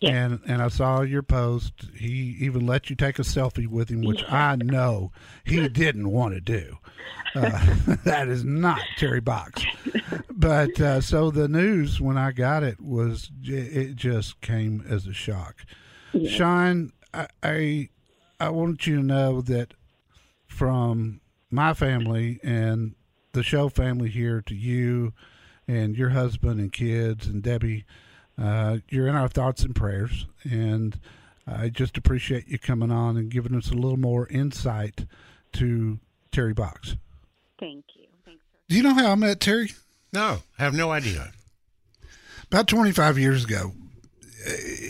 Yeah. 0.00 0.10
And 0.10 0.40
and 0.46 0.62
I 0.62 0.68
saw 0.68 1.00
your 1.00 1.22
post. 1.22 1.72
He 1.96 2.36
even 2.40 2.66
let 2.66 2.88
you 2.88 2.94
take 2.94 3.18
a 3.18 3.22
selfie 3.22 3.66
with 3.66 3.88
him, 3.88 4.02
which 4.02 4.22
I 4.30 4.54
know 4.56 5.10
he 5.44 5.68
didn't 5.68 6.10
want 6.10 6.34
to 6.34 6.40
do. 6.40 6.78
Uh, 7.34 7.74
that 8.04 8.28
is 8.28 8.44
not 8.44 8.80
Terry 8.96 9.20
Box. 9.20 9.64
But 10.30 10.80
uh, 10.80 11.00
so 11.00 11.32
the 11.32 11.48
news 11.48 12.00
when 12.00 12.16
I 12.16 12.30
got 12.30 12.62
it 12.62 12.80
was 12.80 13.30
it 13.42 13.96
just 13.96 14.40
came 14.40 14.84
as 14.88 15.06
a 15.06 15.12
shock. 15.12 15.64
Sean, 16.28 16.92
I, 17.12 17.26
I 17.42 17.88
I 18.38 18.50
want 18.50 18.86
you 18.86 18.96
to 18.96 19.02
know 19.02 19.40
that 19.42 19.74
from 20.46 21.20
my 21.50 21.74
family 21.74 22.38
and 22.42 22.94
the 23.32 23.42
show 23.42 23.68
family 23.68 24.10
here 24.10 24.42
to 24.42 24.54
you 24.54 25.12
and 25.66 25.96
your 25.96 26.10
husband 26.10 26.60
and 26.60 26.72
kids 26.72 27.26
and 27.26 27.42
Debbie, 27.42 27.84
uh, 28.40 28.78
you're 28.88 29.08
in 29.08 29.16
our 29.16 29.28
thoughts 29.28 29.62
and 29.62 29.74
prayers. 29.74 30.26
And 30.44 30.98
I 31.46 31.68
just 31.68 31.96
appreciate 31.96 32.48
you 32.48 32.58
coming 32.58 32.90
on 32.90 33.16
and 33.16 33.30
giving 33.30 33.54
us 33.54 33.70
a 33.70 33.74
little 33.74 33.98
more 33.98 34.28
insight 34.28 35.06
to 35.54 35.98
Terry 36.30 36.54
Box. 36.54 36.96
Thank 37.58 37.84
you. 37.96 38.06
Thanks. 38.24 38.42
Do 38.68 38.76
you 38.76 38.82
know 38.82 38.94
how 38.94 39.12
I 39.12 39.14
met 39.14 39.40
Terry? 39.40 39.72
No, 40.12 40.38
I 40.58 40.62
have 40.62 40.74
no 40.74 40.90
idea. 40.90 41.32
About 42.46 42.68
25 42.68 43.18
years 43.18 43.44
ago, 43.44 43.72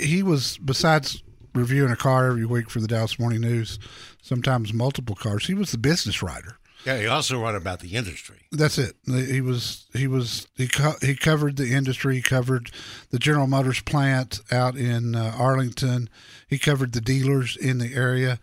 he 0.00 0.22
was, 0.22 0.58
besides 0.58 1.22
reviewing 1.54 1.90
a 1.90 1.96
car 1.96 2.28
every 2.28 2.44
week 2.44 2.70
for 2.70 2.80
the 2.80 2.86
Dallas 2.86 3.18
Morning 3.18 3.40
News, 3.40 3.78
sometimes 4.22 4.72
multiple 4.72 5.16
cars, 5.16 5.46
he 5.46 5.54
was 5.54 5.72
the 5.72 5.78
business 5.78 6.22
writer. 6.22 6.57
Yeah, 6.88 7.00
he 7.00 7.06
also 7.06 7.38
wrote 7.38 7.54
about 7.54 7.80
the 7.80 7.96
industry. 7.96 8.46
That's 8.50 8.78
it. 8.78 8.94
He 9.04 9.42
was 9.42 9.84
he 9.92 10.06
was 10.06 10.48
he 10.56 10.68
co- 10.68 10.94
he 11.02 11.14
covered 11.14 11.58
the 11.58 11.74
industry. 11.74 12.16
He 12.16 12.22
covered 12.22 12.70
the 13.10 13.18
General 13.18 13.46
Motors 13.46 13.82
plant 13.82 14.40
out 14.50 14.74
in 14.74 15.14
uh, 15.14 15.34
Arlington. 15.36 16.08
He 16.46 16.58
covered 16.58 16.92
the 16.94 17.02
dealers 17.02 17.58
in 17.58 17.76
the 17.76 17.94
area. 17.94 18.40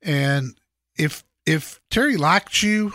And 0.00 0.56
if 0.96 1.24
if 1.44 1.80
Terry 1.90 2.16
liked 2.16 2.62
you, 2.62 2.92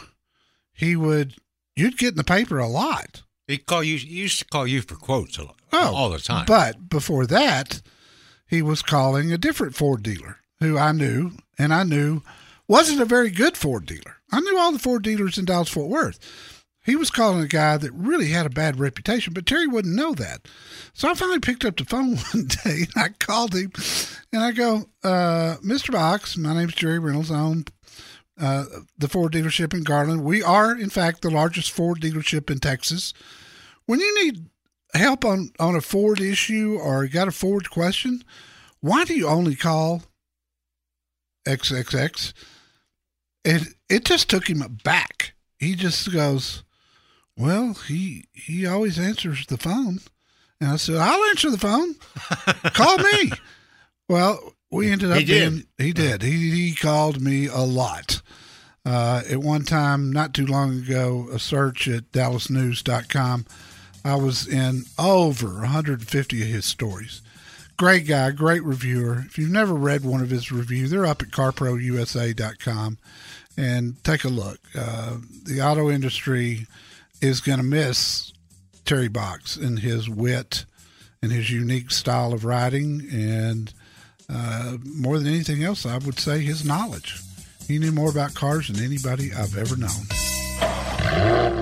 he 0.71 0.95
would 0.95 1.35
you'd 1.75 1.97
get 1.97 2.11
in 2.11 2.15
the 2.15 2.23
paper 2.23 2.57
a 2.57 2.69
lot. 2.69 3.23
He 3.49 3.57
call 3.57 3.83
you. 3.83 3.97
He 3.97 4.15
used 4.15 4.39
to 4.39 4.45
call 4.45 4.65
you 4.65 4.81
for 4.81 4.95
quotes 4.95 5.37
a 5.37 5.43
lot, 5.43 5.59
Oh, 5.73 5.93
all 5.93 6.09
the 6.09 6.19
time. 6.19 6.45
But 6.47 6.87
before 6.87 7.25
that, 7.25 7.81
he 8.47 8.61
was 8.61 8.81
calling 8.81 9.33
a 9.33 9.37
different 9.37 9.75
Ford 9.75 10.03
dealer 10.03 10.37
who 10.61 10.77
I 10.77 10.93
knew, 10.93 11.31
and 11.59 11.73
I 11.73 11.83
knew 11.83 12.21
wasn't 12.67 13.01
a 13.01 13.05
very 13.05 13.29
good 13.29 13.57
Ford 13.57 13.85
dealer. 13.85 14.17
I 14.31 14.39
knew 14.39 14.57
all 14.57 14.71
the 14.71 14.79
Ford 14.79 15.03
dealers 15.03 15.37
in 15.37 15.45
Dallas 15.45 15.69
Fort 15.69 15.89
Worth. 15.89 16.19
He 16.85 16.95
was 16.95 17.09
calling 17.09 17.41
a 17.41 17.47
guy 17.47 17.77
that 17.77 17.91
really 17.93 18.29
had 18.29 18.45
a 18.45 18.49
bad 18.51 18.79
reputation, 18.79 19.33
but 19.33 19.47
Terry 19.47 19.65
wouldn't 19.65 19.95
know 19.95 20.13
that. 20.13 20.47
So 20.93 21.09
I 21.09 21.15
finally 21.15 21.39
picked 21.39 21.65
up 21.65 21.77
the 21.77 21.85
phone 21.85 22.17
one 22.33 22.45
day 22.45 22.85
and 22.85 22.93
I 22.95 23.09
called 23.19 23.55
him 23.55 23.71
and 24.31 24.43
I 24.43 24.51
go, 24.51 24.85
uh, 25.03 25.55
Mr. 25.65 25.91
Box, 25.91 26.37
my 26.37 26.53
name's 26.53 26.75
Jerry 26.75 26.99
Reynolds. 26.99 27.31
I 27.31 27.39
own 27.39 27.65
uh, 28.39 28.65
the 28.97 29.07
Ford 29.07 29.33
dealership 29.33 29.73
in 29.73 29.83
Garland. 29.83 30.23
We 30.23 30.43
are, 30.43 30.77
in 30.77 30.89
fact, 30.91 31.23
the 31.23 31.31
largest 31.31 31.71
Ford 31.71 32.01
dealership 32.01 32.51
in 32.51 32.59
Texas. 32.59 33.13
When 33.87 33.99
you 33.99 34.23
need 34.23 34.45
help 34.93 35.25
on, 35.25 35.51
on 35.59 35.75
a 35.75 35.81
Ford 35.81 36.21
issue 36.21 36.77
or 36.79 37.07
got 37.07 37.27
a 37.27 37.31
Ford 37.31 37.71
question, 37.71 38.23
why 38.81 39.05
do 39.05 39.15
you 39.15 39.27
only 39.27 39.55
call 39.55 40.03
XXX? 41.47 42.33
And 43.45 43.67
it 43.89 44.05
just 44.05 44.29
took 44.29 44.49
him 44.49 44.61
aback. 44.61 45.33
He 45.59 45.75
just 45.75 46.11
goes, 46.11 46.63
Well, 47.37 47.75
he 47.87 48.25
he 48.33 48.65
always 48.65 48.97
answers 48.99 49.45
the 49.45 49.57
phone. 49.57 49.99
And 50.59 50.71
I 50.71 50.75
said, 50.77 50.95
I'll 50.97 51.23
answer 51.29 51.51
the 51.51 51.57
phone. 51.57 51.95
Call 52.73 52.97
me. 52.97 53.31
Well, 54.09 54.53
we 54.71 54.89
ended 54.91 55.11
up 55.11 55.17
He 55.17 55.25
did. 55.25 55.51
being 55.51 55.65
he 55.77 55.93
did. 55.93 56.21
He 56.23 56.51
he 56.51 56.75
called 56.75 57.21
me 57.21 57.47
a 57.47 57.59
lot. 57.61 58.21
Uh, 58.85 59.23
at 59.29 59.39
one 59.39 59.63
time, 59.63 60.11
not 60.11 60.33
too 60.33 60.45
long 60.45 60.77
ago, 60.79 61.27
a 61.31 61.39
search 61.39 61.87
at 61.87 62.11
dallasnews.com, 62.11 63.45
I 64.03 64.15
was 64.15 64.47
in 64.47 64.83
over 64.99 65.47
150 65.61 66.41
of 66.43 66.47
his 66.47 66.65
stories. 66.65 67.21
Great 67.77 68.07
guy, 68.07 68.31
great 68.31 68.63
reviewer. 68.63 69.23
If 69.25 69.37
you've 69.37 69.51
never 69.51 69.73
read 69.73 70.05
one 70.05 70.21
of 70.21 70.29
his 70.29 70.49
reviews, 70.49 70.91
they're 70.91 71.05
up 71.05 71.21
at 71.21 71.29
carprousa.com 71.29 72.97
and 73.57 74.03
take 74.03 74.23
a 74.23 74.29
look. 74.29 74.59
Uh, 74.77 75.17
the 75.43 75.61
auto 75.61 75.89
industry 75.89 76.67
is 77.21 77.41
going 77.41 77.57
to 77.57 77.65
miss 77.65 78.31
Terry 78.85 79.09
Box 79.09 79.57
and 79.57 79.79
his 79.79 80.09
wit 80.09 80.65
and 81.21 81.33
his 81.33 81.49
unique 81.51 81.91
style 81.91 82.33
of 82.33 82.45
writing, 82.45 83.07
and 83.11 83.73
uh, 84.29 84.77
more 84.85 85.17
than 85.17 85.27
anything 85.27 85.63
else, 85.63 85.85
I 85.85 85.97
would 85.97 86.19
say 86.19 86.39
his 86.39 86.63
knowledge. 86.63 87.19
He 87.67 87.79
knew 87.79 87.91
more 87.91 88.11
about 88.11 88.35
cars 88.35 88.67
than 88.67 88.83
anybody 88.85 89.33
I've 89.33 89.57
ever 89.57 89.75
known. 89.75 90.05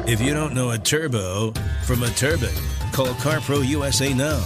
If 0.05 0.21
you 0.21 0.33
don't 0.33 0.53
know 0.53 0.71
a 0.71 0.77
turbo 0.77 1.53
from 1.85 2.03
a 2.03 2.09
turbine, 2.09 2.49
call 2.91 3.07
CarPro 3.07 3.65
USA 3.65 4.13
now 4.13 4.43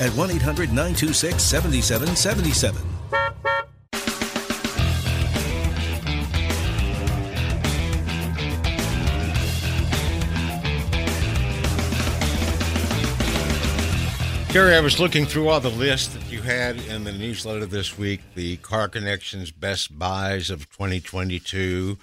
at 0.00 0.10
1 0.12 0.30
800 0.30 0.70
926 0.70 1.42
7777. 1.42 2.94
Jerry, 14.54 14.76
I 14.76 14.80
was 14.80 15.00
looking 15.00 15.26
through 15.26 15.48
all 15.48 15.58
the 15.58 15.68
lists 15.68 16.14
that 16.14 16.30
you 16.30 16.40
had 16.40 16.76
in 16.82 17.02
the 17.02 17.10
newsletter 17.10 17.66
this 17.66 17.98
week 17.98 18.20
the 18.36 18.56
Car 18.58 18.86
Connections 18.86 19.50
Best 19.50 19.98
Buys 19.98 20.48
of 20.48 20.70
2022. 20.70 21.98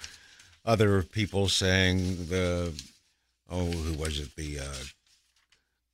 Other 0.66 1.02
people 1.02 1.48
saying 1.48 2.26
the, 2.26 2.74
oh, 3.48 3.70
who 3.70 3.94
was 3.94 4.20
it? 4.20 4.36
The 4.36 4.58
uh, 4.58 4.74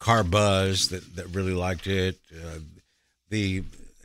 CarBuzz 0.00 0.90
that, 0.90 1.16
that 1.16 1.26
really 1.34 1.52
liked 1.54 1.86
it. 1.86 2.18
Uh, 2.32 2.58
the, 3.28 3.64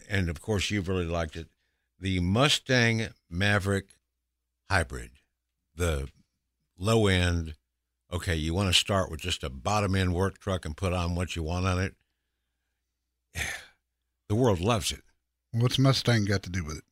and 0.10 0.30
of 0.30 0.42
course, 0.42 0.70
you've 0.72 0.88
really 0.88 1.06
liked 1.06 1.36
it. 1.36 1.48
The 2.00 2.20
Mustang 2.20 3.08
Maverick 3.30 3.88
Hybrid, 4.70 5.12
the 5.76 6.10
low 6.78 7.08
end. 7.08 7.56
Okay, 8.12 8.36
you 8.36 8.54
want 8.54 8.68
to 8.74 8.80
start 8.80 9.10
with 9.10 9.22
just 9.22 9.44
a 9.44 9.50
bottom 9.50 9.96
end 9.96 10.14
work 10.14 10.40
truck 10.40 10.66
and 10.66 10.76
put 10.78 10.94
on 10.94 11.16
what 11.16 11.36
you 11.36 11.44
want 11.44 11.66
on 11.66 11.80
it 11.80 11.96
the 14.30 14.36
world 14.36 14.60
loves 14.60 14.92
it. 14.92 15.02
What's 15.52 15.80
Mustang 15.80 16.26
got 16.26 16.44
to 16.44 16.50
do 16.50 16.64
with 16.64 16.78
it? 16.78 16.84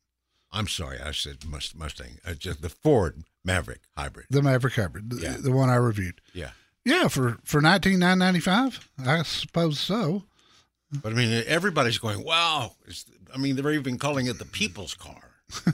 I'm 0.50 0.68
sorry, 0.68 1.00
I 1.00 1.12
said 1.12 1.44
Must- 1.46 1.76
Mustang. 1.76 2.18
Uh, 2.26 2.34
just 2.34 2.60
the 2.62 2.68
Ford 2.68 3.22
Maverick 3.44 3.80
hybrid. 3.96 4.26
The 4.30 4.42
Maverick 4.42 4.74
Hybrid, 4.74 5.10
the, 5.10 5.20
Yeah. 5.22 5.36
the 5.38 5.52
one 5.52 5.70
I 5.70 5.76
reviewed. 5.76 6.20
Yeah, 6.34 6.50
Yeah, 6.84 7.08
for 7.08 7.38
for 7.44 7.60
nineteen 7.60 7.98
nine 8.00 8.18
ninety 8.18 8.40
five, 8.40 8.88
I 9.04 9.22
suppose 9.22 9.78
so. 9.78 10.24
but 11.02 11.12
I 11.12 11.16
mean, 11.16 11.44
everybody's 11.46 11.98
going, 11.98 12.24
"Wow!" 12.24 12.72
It's, 12.86 13.04
I 13.34 13.38
mean, 13.38 13.56
they're 13.56 13.72
even 13.72 13.98
calling 13.98 14.26
it 14.26 14.38
the 14.38 14.44
people's 14.44 14.94
car. 14.94 15.22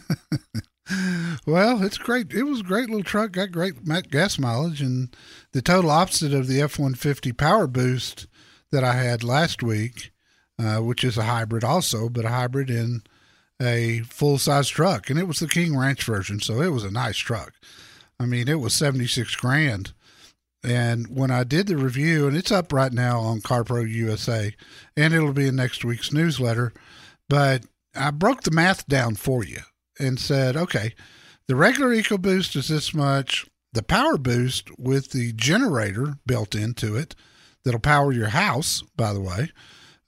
Well, 1.44 1.82
it's 1.82 1.98
great. 1.98 2.32
It 2.32 2.44
was 2.44 2.60
a 2.60 2.64
great 2.64 2.88
little 2.88 3.04
truck. 3.04 3.32
Got 3.32 3.52
great 3.52 3.74
gas 4.10 4.38
mileage, 4.38 4.80
and 4.80 5.14
the 5.52 5.60
total 5.60 5.90
opposite 5.90 6.32
of 6.32 6.46
the 6.46 6.62
F 6.62 6.78
one 6.78 6.94
fifty 6.94 7.30
PowerBoost 7.32 8.26
that 8.72 8.84
I 8.84 8.94
had 8.94 9.22
last 9.22 9.62
week, 9.62 10.12
uh, 10.58 10.78
which 10.78 11.04
is 11.04 11.18
a 11.18 11.24
hybrid 11.24 11.62
also, 11.62 12.08
but 12.08 12.24
a 12.24 12.30
hybrid 12.30 12.70
in 12.70 13.02
a 13.60 14.00
full 14.00 14.38
size 14.38 14.68
truck, 14.68 15.10
and 15.10 15.18
it 15.18 15.28
was 15.28 15.40
the 15.40 15.48
King 15.48 15.76
Ranch 15.76 16.02
version, 16.04 16.40
so 16.40 16.62
it 16.62 16.68
was 16.72 16.84
a 16.84 16.90
nice 16.90 17.18
truck. 17.18 17.52
I 18.18 18.24
mean, 18.24 18.48
it 18.48 18.60
was 18.60 18.72
seventy 18.72 19.06
six 19.06 19.36
grand. 19.36 19.92
And 20.64 21.06
when 21.08 21.30
I 21.30 21.44
did 21.44 21.68
the 21.68 21.76
review, 21.76 22.26
and 22.26 22.36
it's 22.36 22.50
up 22.50 22.72
right 22.72 22.92
now 22.92 23.20
on 23.20 23.40
CarPro 23.40 23.88
USA, 23.88 24.54
and 24.96 25.14
it'll 25.14 25.32
be 25.32 25.48
in 25.48 25.56
next 25.56 25.84
week's 25.84 26.12
newsletter, 26.12 26.72
but 27.28 27.64
I 27.94 28.10
broke 28.10 28.42
the 28.42 28.50
math 28.50 28.86
down 28.86 29.14
for 29.14 29.44
you 29.44 29.60
and 29.98 30.18
said, 30.18 30.56
okay, 30.56 30.94
the 31.46 31.56
regular 31.56 31.90
EcoBoost 31.90 32.56
is 32.56 32.68
this 32.68 32.92
much. 32.92 33.46
The 33.72 33.82
PowerBoost 33.82 34.78
with 34.78 35.12
the 35.12 35.32
generator 35.32 36.18
built 36.26 36.54
into 36.54 36.96
it 36.96 37.14
that'll 37.64 37.80
power 37.80 38.12
your 38.12 38.28
house, 38.28 38.82
by 38.96 39.12
the 39.12 39.20
way, 39.20 39.50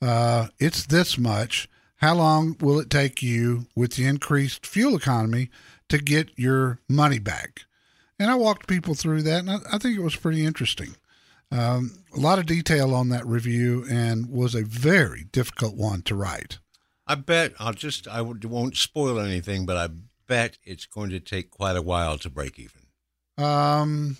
uh, 0.03 0.49
it's 0.59 0.87
this 0.87 1.19
much. 1.19 1.69
How 1.97 2.15
long 2.15 2.57
will 2.61 2.81
it 2.81 2.89
take 2.89 3.23
you 3.23 3.67
with 3.77 3.97
the 3.97 4.07
increased 4.07 4.67
fuel 4.67 4.97
economy 4.97 5.51
to 5.91 5.99
get 5.99 6.31
your 6.39 6.79
money 6.89 7.19
back? 7.19 7.67
And 8.21 8.31
I 8.31 8.35
walked 8.35 8.69
people 8.69 8.95
through 8.95 9.23
that, 9.23 9.41
and 9.41 9.51
I, 9.51 9.57
I 9.73 9.79
think 9.79 9.97
it 9.97 10.03
was 10.03 10.15
pretty 10.15 10.45
interesting. 10.45 10.95
Um, 11.51 12.05
a 12.15 12.21
lot 12.21 12.39
of 12.39 12.45
detail 12.45 12.95
on 12.95 13.09
that 13.09 13.27
review, 13.27 13.87
and 13.91 14.31
was 14.31 14.55
a 14.55 14.63
very 14.63 15.25
difficult 15.33 15.75
one 15.75 16.03
to 16.03 16.15
write. 16.15 16.59
I 17.07 17.15
bet 17.15 17.55
I'll 17.59 17.73
just 17.73 18.07
I 18.07 18.21
won't 18.21 18.77
spoil 18.77 19.19
anything, 19.19 19.65
but 19.65 19.79
I 19.79 19.89
bet 20.29 20.59
it's 20.63 20.85
going 20.85 21.11
to 21.11 21.19
take 21.19 21.51
quite 21.51 21.77
a 21.77 21.83
while 21.83 22.19
to 22.19 22.31
break 22.31 22.59
even. 22.59 22.83
Um, 23.43 24.19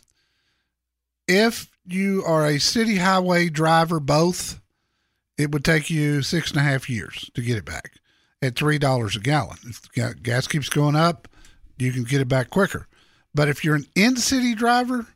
if 1.29 1.71
you 1.87 2.25
are 2.25 2.47
a 2.47 2.59
city 2.59 2.97
highway 2.97 3.51
driver, 3.51 4.01
both, 4.01 4.61
it 5.37 5.53
would 5.53 5.65
take 5.65 5.91
you 5.91 6.23
six 6.23 6.51
and 6.51 6.59
a 6.59 6.65
half 6.65 6.89
years 6.89 7.31
to 7.35 7.43
get 7.43 7.59
it 7.59 7.67
back 7.67 7.93
at 8.41 8.57
three 8.57 8.79
dollars 8.79 9.15
a 9.15 9.21
gallon. 9.21 9.59
If 9.67 10.23
gas 10.23 10.49
keeps 10.49 10.71
going 10.71 10.97
up, 10.97 11.29
you 11.79 11.93
can 11.93 12.05
get 12.05 12.23
it 12.23 12.29
back 12.29 12.49
quicker. 12.49 12.89
But 13.35 13.49
if 13.49 13.65
you're 13.65 13.77
an 13.77 13.87
in-city 13.95 14.55
driver, 14.55 15.07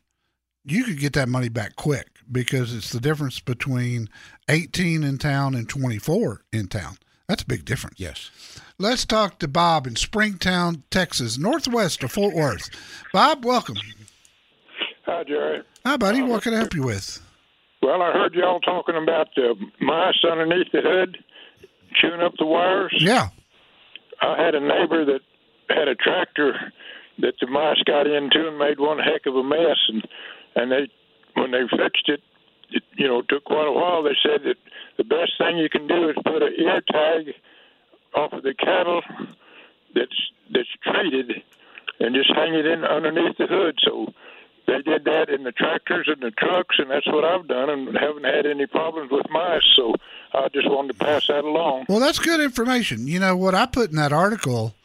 you 0.63 0.83
could 0.83 0.99
get 0.99 1.13
that 1.13 1.29
money 1.29 1.49
back 1.49 1.75
quick 1.75 2.07
because 2.31 2.73
it's 2.73 2.91
the 2.91 2.99
difference 2.99 3.39
between 3.39 4.09
18 4.49 5.03
in 5.03 5.17
town 5.17 5.53
and 5.55 5.67
24 5.69 6.41
in 6.51 6.67
town. 6.67 6.97
That's 7.27 7.43
a 7.43 7.47
big 7.47 7.65
difference. 7.65 7.99
Yes. 7.99 8.29
Let's 8.77 9.05
talk 9.05 9.39
to 9.39 9.47
Bob 9.47 9.87
in 9.87 9.95
Springtown, 9.95 10.83
Texas, 10.91 11.37
northwest 11.37 12.03
of 12.03 12.11
Fort 12.11 12.35
Worth. 12.35 12.69
Bob, 13.13 13.45
welcome. 13.45 13.77
Hi, 15.05 15.23
Jerry. 15.23 15.61
Hi, 15.85 15.97
buddy. 15.97 16.21
What 16.21 16.43
can 16.43 16.53
I 16.53 16.57
help 16.57 16.73
you 16.73 16.83
with? 16.83 17.21
Well, 17.81 18.01
I 18.01 18.11
heard 18.11 18.33
y'all 18.33 18.59
talking 18.59 18.95
about 18.95 19.29
the 19.35 19.55
mice 19.79 20.15
underneath 20.29 20.71
the 20.71 20.81
hood 20.81 21.17
chewing 22.01 22.21
up 22.21 22.33
the 22.37 22.45
wires. 22.45 22.95
Yeah. 22.97 23.29
I 24.21 24.41
had 24.41 24.55
a 24.55 24.59
neighbor 24.59 25.05
that 25.05 25.21
had 25.69 25.87
a 25.87 25.95
tractor 25.95 26.53
that 27.19 27.35
the 27.39 27.47
mice 27.47 27.81
got 27.85 28.07
into 28.07 28.47
and 28.47 28.57
made 28.57 28.79
one 28.79 28.99
heck 28.99 29.25
of 29.25 29.35
a 29.35 29.43
mess, 29.43 29.79
and 29.89 30.07
and 30.55 30.71
they 30.71 30.89
when 31.35 31.51
they 31.51 31.63
fixed 31.69 32.09
it, 32.09 32.21
it 32.71 32.83
you 32.97 33.07
know 33.07 33.21
took 33.21 33.43
quite 33.45 33.67
a 33.67 33.71
while. 33.71 34.03
They 34.03 34.17
said 34.21 34.41
that 34.45 34.57
the 34.97 35.03
best 35.03 35.33
thing 35.37 35.57
you 35.57 35.69
can 35.69 35.87
do 35.87 36.09
is 36.09 36.15
put 36.23 36.43
an 36.43 36.53
ear 36.57 36.81
tag 36.91 37.33
off 38.15 38.33
of 38.33 38.43
the 38.43 38.53
cattle 38.53 39.01
that's 39.93 40.31
that's 40.53 40.69
treated, 40.83 41.43
and 41.99 42.15
just 42.15 42.31
hang 42.33 42.53
it 42.53 42.65
in 42.65 42.83
underneath 42.83 43.37
the 43.37 43.47
hood. 43.47 43.77
So 43.83 44.13
they 44.67 44.81
did 44.81 45.05
that 45.05 45.29
in 45.29 45.43
the 45.43 45.51
tractors 45.51 46.09
and 46.11 46.21
the 46.21 46.31
trucks, 46.31 46.75
and 46.79 46.89
that's 46.89 47.07
what 47.07 47.23
I've 47.23 47.47
done, 47.47 47.69
and 47.69 47.97
haven't 47.97 48.23
had 48.25 48.45
any 48.45 48.65
problems 48.65 49.11
with 49.11 49.25
mice. 49.29 49.61
So 49.75 49.93
I 50.33 50.47
just 50.53 50.69
wanted 50.69 50.97
to 50.97 51.05
pass 51.05 51.27
that 51.27 51.43
along. 51.43 51.85
Well, 51.87 51.99
that's 51.99 52.19
good 52.19 52.39
information. 52.39 53.07
You 53.07 53.19
know, 53.19 53.37
what 53.37 53.55
I 53.55 53.65
put 53.65 53.91
in 53.91 53.95
that 53.97 54.13
article 54.13 54.75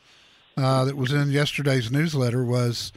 uh, 0.61 0.85
that 0.85 0.97
was 0.97 1.13
in 1.13 1.31
yesterday's 1.31 1.91
newsletter 1.91 2.45
was 2.45 2.93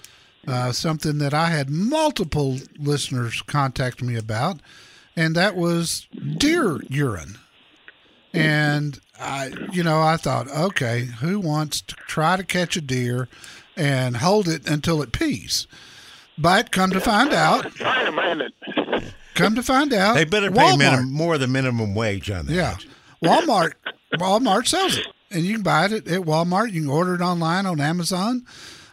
uh, 0.47 0.71
something 0.71 1.17
that 1.19 1.33
I 1.33 1.47
had 1.49 1.69
multiple 1.69 2.57
listeners 2.77 3.41
contact 3.43 4.01
me 4.03 4.15
about, 4.17 4.59
and 5.15 5.35
that 5.35 5.55
was 5.55 6.07
deer 6.37 6.79
urine. 6.89 7.37
And 8.33 8.99
I, 9.19 9.51
you 9.71 9.83
know, 9.83 10.01
I 10.01 10.17
thought, 10.17 10.47
okay, 10.49 11.01
who 11.19 11.39
wants 11.39 11.81
to 11.81 11.95
try 12.07 12.35
to 12.35 12.43
catch 12.43 12.75
a 12.75 12.81
deer 12.81 13.27
and 13.77 14.17
hold 14.17 14.47
it 14.47 14.67
until 14.67 15.01
it 15.03 15.11
pees? 15.11 15.67
But 16.37 16.71
come 16.71 16.89
to 16.91 16.99
find 16.99 17.31
out, 17.31 17.65
Wait 17.79 18.07
a 18.07 18.11
minute. 18.11 18.53
come 19.35 19.53
to 19.53 19.61
find 19.61 19.93
out, 19.93 20.15
They 20.15 20.25
better 20.25 20.49
pay 20.49 20.57
Walmart- 20.61 20.77
minim- 20.79 21.11
more 21.13 21.37
than 21.37 21.51
minimum 21.51 21.93
wage 21.93 22.31
on 22.31 22.47
that. 22.47 22.53
Yeah, 22.53 22.77
Walmart. 23.23 23.73
Walmart 24.15 24.67
sells 24.67 24.97
it, 24.97 25.07
and 25.33 25.43
you 25.43 25.55
can 25.55 25.63
buy 25.63 25.85
it 25.85 25.91
at, 25.91 26.07
at 26.07 26.21
Walmart. 26.21 26.71
You 26.71 26.81
can 26.81 26.89
order 26.89 27.15
it 27.15 27.21
online 27.21 27.65
on 27.65 27.79
Amazon. 27.81 28.45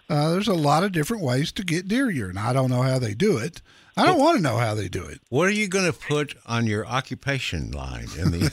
Uh, 0.08 0.30
there's 0.30 0.48
a 0.48 0.54
lot 0.54 0.82
of 0.82 0.92
different 0.92 1.22
ways 1.22 1.52
to 1.52 1.64
get 1.64 1.86
deer 1.86 2.10
urine. 2.10 2.36
I 2.38 2.52
don't 2.52 2.70
know 2.70 2.82
how 2.82 2.98
they 2.98 3.14
do 3.14 3.38
it. 3.38 3.62
I 3.96 4.06
don't 4.06 4.18
want 4.18 4.36
to 4.38 4.42
know 4.42 4.56
how 4.56 4.74
they 4.74 4.88
do 4.88 5.04
it. 5.04 5.20
What 5.28 5.48
are 5.48 5.52
you 5.52 5.68
going 5.68 5.90
to 5.90 5.96
put 5.96 6.34
on 6.46 6.66
your 6.66 6.86
occupation 6.86 7.70
line 7.70 8.08
in 8.16 8.30
the 8.30 8.50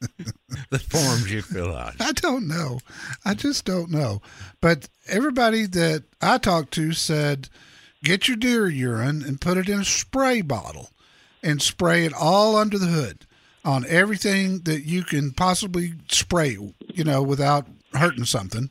the 0.70 0.78
forms 0.78 1.32
you 1.32 1.42
fill 1.42 1.74
out? 1.74 1.94
I 2.00 2.12
don't 2.12 2.46
know. 2.46 2.78
I 3.24 3.34
just 3.34 3.64
don't 3.64 3.90
know. 3.90 4.22
But 4.60 4.88
everybody 5.08 5.66
that 5.66 6.04
I 6.20 6.38
talked 6.38 6.72
to 6.74 6.92
said, 6.92 7.48
get 8.04 8.28
your 8.28 8.36
deer 8.36 8.68
urine 8.68 9.22
and 9.22 9.40
put 9.40 9.56
it 9.56 9.68
in 9.68 9.80
a 9.80 9.84
spray 9.84 10.40
bottle 10.40 10.90
and 11.42 11.60
spray 11.60 12.04
it 12.04 12.12
all 12.14 12.56
under 12.56 12.78
the 12.78 12.86
hood 12.86 13.25
on 13.66 13.84
everything 13.88 14.60
that 14.60 14.84
you 14.84 15.02
can 15.02 15.32
possibly 15.32 15.92
spray, 16.08 16.56
you 16.94 17.04
know, 17.04 17.20
without 17.20 17.66
hurting 17.92 18.24
something. 18.24 18.70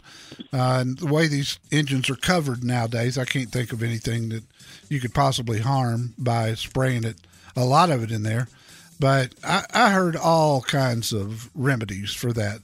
Uh, 0.54 0.78
and 0.80 0.98
the 0.98 1.06
way 1.06 1.28
these 1.28 1.60
engines 1.72 2.10
are 2.10 2.16
covered 2.16 2.64
nowadays, 2.64 3.18
I 3.18 3.26
can't 3.26 3.52
think 3.52 3.74
of 3.74 3.84
anything 3.84 4.30
that 4.30 4.44
you 4.88 5.02
could 5.02 5.14
possibly 5.14 5.60
harm 5.60 6.14
by 6.18 6.54
spraying 6.54 7.04
it, 7.04 7.18
a 7.56 7.66
lot 7.66 7.90
of 7.90 8.04
it 8.04 8.12
in 8.12 8.24
there. 8.24 8.48
But 8.98 9.36
I, 9.44 9.66
I 9.74 9.90
heard 9.90 10.16
all 10.16 10.62
kinds 10.62 11.12
of 11.12 11.50
remedies 11.54 12.14
for 12.14 12.32
that. 12.32 12.62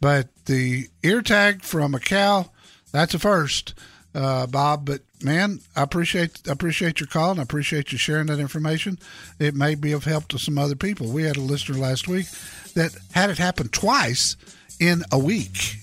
But 0.00 0.28
the 0.46 0.88
ear 1.02 1.20
tag 1.20 1.62
from 1.62 1.94
a 1.94 2.00
cow, 2.00 2.50
that's 2.92 3.12
a 3.12 3.18
first, 3.18 3.74
uh, 4.14 4.46
Bob. 4.46 4.86
But 4.86 5.02
man, 5.24 5.60
I 5.74 5.82
appreciate 5.82 6.42
I 6.48 6.52
appreciate 6.52 7.00
your 7.00 7.06
call 7.06 7.32
and 7.32 7.40
I 7.40 7.42
appreciate 7.42 7.92
you 7.92 7.98
sharing 7.98 8.26
that 8.26 8.38
information. 8.38 8.98
It 9.38 9.54
may 9.54 9.74
be 9.74 9.92
of 9.92 10.04
help 10.04 10.28
to 10.28 10.38
some 10.38 10.58
other 10.58 10.76
people. 10.76 11.08
We 11.08 11.24
had 11.24 11.36
a 11.36 11.40
listener 11.40 11.78
last 11.78 12.06
week 12.06 12.26
that 12.74 12.96
had 13.12 13.30
it 13.30 13.38
happen 13.38 13.68
twice 13.68 14.36
in 14.78 15.02
a 15.10 15.18
week. 15.18 15.76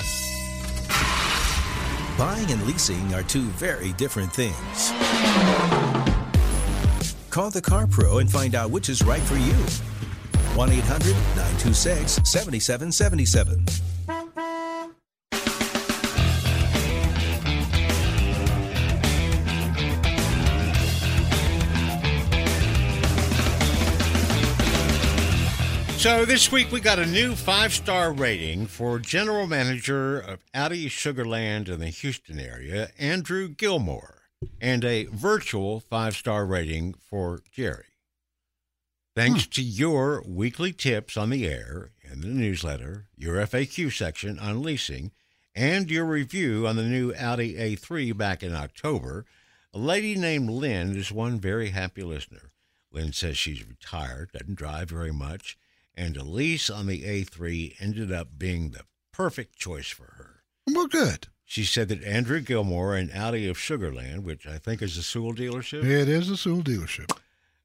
Buying 2.17 2.51
and 2.51 2.65
leasing 2.67 3.13
are 3.13 3.23
two 3.23 3.43
very 3.51 3.93
different 3.93 4.31
things. 4.31 4.91
Call 7.29 7.49
the 7.49 7.61
Car 7.61 7.87
Pro 7.87 8.19
and 8.19 8.29
find 8.29 8.53
out 8.53 8.69
which 8.69 8.89
is 8.89 9.01
right 9.01 9.21
for 9.21 9.37
you. 9.37 9.55
1 10.55 10.69
800 10.69 11.13
926 11.13 12.19
7777. 12.23 13.90
So 26.01 26.25
this 26.25 26.51
week 26.51 26.71
we 26.71 26.79
got 26.79 26.97
a 26.97 27.05
new 27.05 27.35
five 27.35 27.71
star 27.71 28.11
rating 28.11 28.65
for 28.65 28.97
General 28.97 29.45
Manager 29.45 30.19
of 30.19 30.43
Audi 30.51 30.89
Sugarland 30.89 31.69
in 31.69 31.79
the 31.79 31.89
Houston 31.89 32.39
area, 32.39 32.89
Andrew 32.97 33.47
Gilmore, 33.47 34.23
and 34.59 34.83
a 34.83 35.05
virtual 35.05 35.79
five 35.79 36.15
star 36.15 36.43
rating 36.47 36.95
for 36.95 37.43
Jerry. 37.51 37.85
Thanks 39.15 39.45
to 39.45 39.61
your 39.61 40.23
weekly 40.25 40.73
tips 40.73 41.17
on 41.17 41.29
the 41.29 41.47
air 41.47 41.91
and 42.03 42.23
the 42.23 42.29
newsletter, 42.29 43.05
your 43.15 43.35
FAQ 43.35 43.95
section 43.95 44.39
on 44.39 44.63
leasing, 44.63 45.11
and 45.53 45.91
your 45.91 46.05
review 46.05 46.65
on 46.65 46.77
the 46.77 46.83
new 46.83 47.13
Audi 47.13 47.53
A3 47.53 48.17
back 48.17 48.41
in 48.41 48.55
October, 48.55 49.27
a 49.71 49.77
lady 49.77 50.15
named 50.15 50.49
Lynn 50.49 50.95
is 50.95 51.11
one 51.11 51.39
very 51.39 51.69
happy 51.69 52.01
listener. 52.01 52.49
Lynn 52.91 53.13
says 53.13 53.37
she's 53.37 53.63
retired, 53.63 54.31
doesn't 54.31 54.55
drive 54.55 54.89
very 54.89 55.13
much, 55.13 55.59
and 56.01 56.17
a 56.17 56.23
lease 56.23 56.67
on 56.67 56.87
the 56.87 57.03
A3 57.03 57.75
ended 57.79 58.11
up 58.11 58.29
being 58.39 58.71
the 58.71 58.85
perfect 59.13 59.55
choice 59.55 59.89
for 59.89 60.15
her. 60.17 60.41
Well, 60.67 60.87
good. 60.87 61.27
She 61.45 61.63
said 61.63 61.89
that 61.89 62.03
Andrew 62.03 62.39
Gilmore 62.39 62.95
and 62.95 63.11
Audi 63.11 63.47
of 63.47 63.57
Sugarland, 63.57 64.23
which 64.23 64.47
I 64.47 64.57
think 64.57 64.81
is 64.81 64.97
a 64.97 65.03
Sewell 65.03 65.33
dealership, 65.35 65.83
It 65.83 66.09
is 66.09 66.27
a 66.29 66.37
Sewell 66.37 66.63
dealership. 66.63 67.15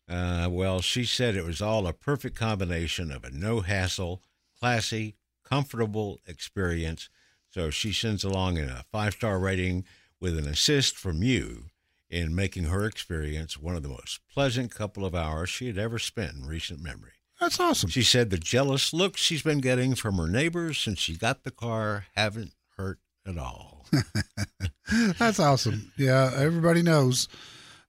uh, 0.08 0.48
well, 0.50 0.82
she 0.82 1.04
said 1.04 1.34
it 1.34 1.46
was 1.46 1.62
all 1.62 1.86
a 1.86 1.94
perfect 1.94 2.36
combination 2.36 3.10
of 3.10 3.24
a 3.24 3.30
no 3.30 3.60
hassle, 3.60 4.22
classy, 4.58 5.16
comfortable 5.42 6.20
experience. 6.26 7.08
So 7.48 7.70
she 7.70 7.92
sends 7.92 8.22
along 8.22 8.58
a 8.58 8.84
five 8.92 9.14
star 9.14 9.38
rating 9.38 9.84
with 10.20 10.36
an 10.36 10.46
assist 10.46 10.96
from 10.96 11.22
you 11.22 11.66
in 12.10 12.34
making 12.34 12.64
her 12.64 12.84
experience 12.84 13.56
one 13.58 13.76
of 13.76 13.82
the 13.82 13.88
most 13.88 14.20
pleasant 14.30 14.74
couple 14.74 15.06
of 15.06 15.14
hours 15.14 15.48
she 15.48 15.68
had 15.68 15.78
ever 15.78 15.98
spent 15.98 16.34
in 16.34 16.44
recent 16.46 16.80
memory. 16.80 17.12
That's 17.40 17.60
awesome. 17.60 17.90
She 17.90 18.02
said 18.02 18.30
the 18.30 18.38
jealous 18.38 18.92
looks 18.92 19.20
she's 19.20 19.42
been 19.42 19.58
getting 19.60 19.94
from 19.94 20.16
her 20.16 20.26
neighbors 20.26 20.78
since 20.78 20.98
she 20.98 21.16
got 21.16 21.42
the 21.44 21.50
car 21.50 22.06
haven't 22.16 22.52
hurt 22.76 22.98
at 23.26 23.36
all. 23.38 23.86
That's 25.18 25.38
awesome. 25.40 25.92
Yeah, 25.96 26.30
everybody 26.34 26.82
knows 26.82 27.28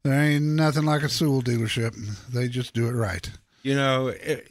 there 0.04 0.20
ain't 0.20 0.44
nothing 0.46 0.84
like 0.86 1.04
a 1.04 1.10
Sewell 1.10 1.42
dealership. 1.42 1.96
They 2.30 2.48
just 2.48 2.74
do 2.74 2.88
it 2.88 2.92
right. 2.94 3.30
You 3.64 3.76
know, 3.76 4.08
it, 4.08 4.48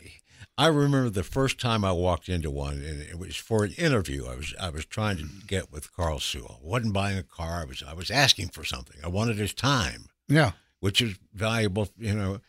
I 0.59 0.69
remember 0.69 1.11
the 1.11 1.23
first 1.23 1.61
time 1.61 1.85
I 1.85 1.93
walked 1.93 2.29
into 2.29 2.51
one, 2.51 2.75
and 2.83 3.01
it 3.03 3.19
was 3.19 3.37
for 3.37 3.65
an 3.65 3.73
interview. 3.73 4.27
I 4.27 4.37
was 4.37 4.55
I 4.61 4.71
was 4.71 4.85
trying 4.87 5.19
to 5.19 5.27
get 5.47 5.71
with 5.73 5.95
Carl 5.95 6.21
Sewell. 6.21 6.61
I 6.65 6.67
wasn't 6.67 6.95
buying 6.95 7.19
a 7.19 7.23
car. 7.23 7.61
I 7.61 7.65
was 7.65 7.83
I 7.87 7.93
was 7.95 8.11
asking 8.11 8.49
for 8.49 8.65
something. 8.65 8.97
I 9.05 9.09
wanted 9.09 9.37
his 9.37 9.53
time, 9.55 10.07
Yeah. 10.29 10.53
which 10.81 11.03
is 11.03 11.19
valuable, 11.35 11.89
you 11.99 12.15
know. 12.15 12.41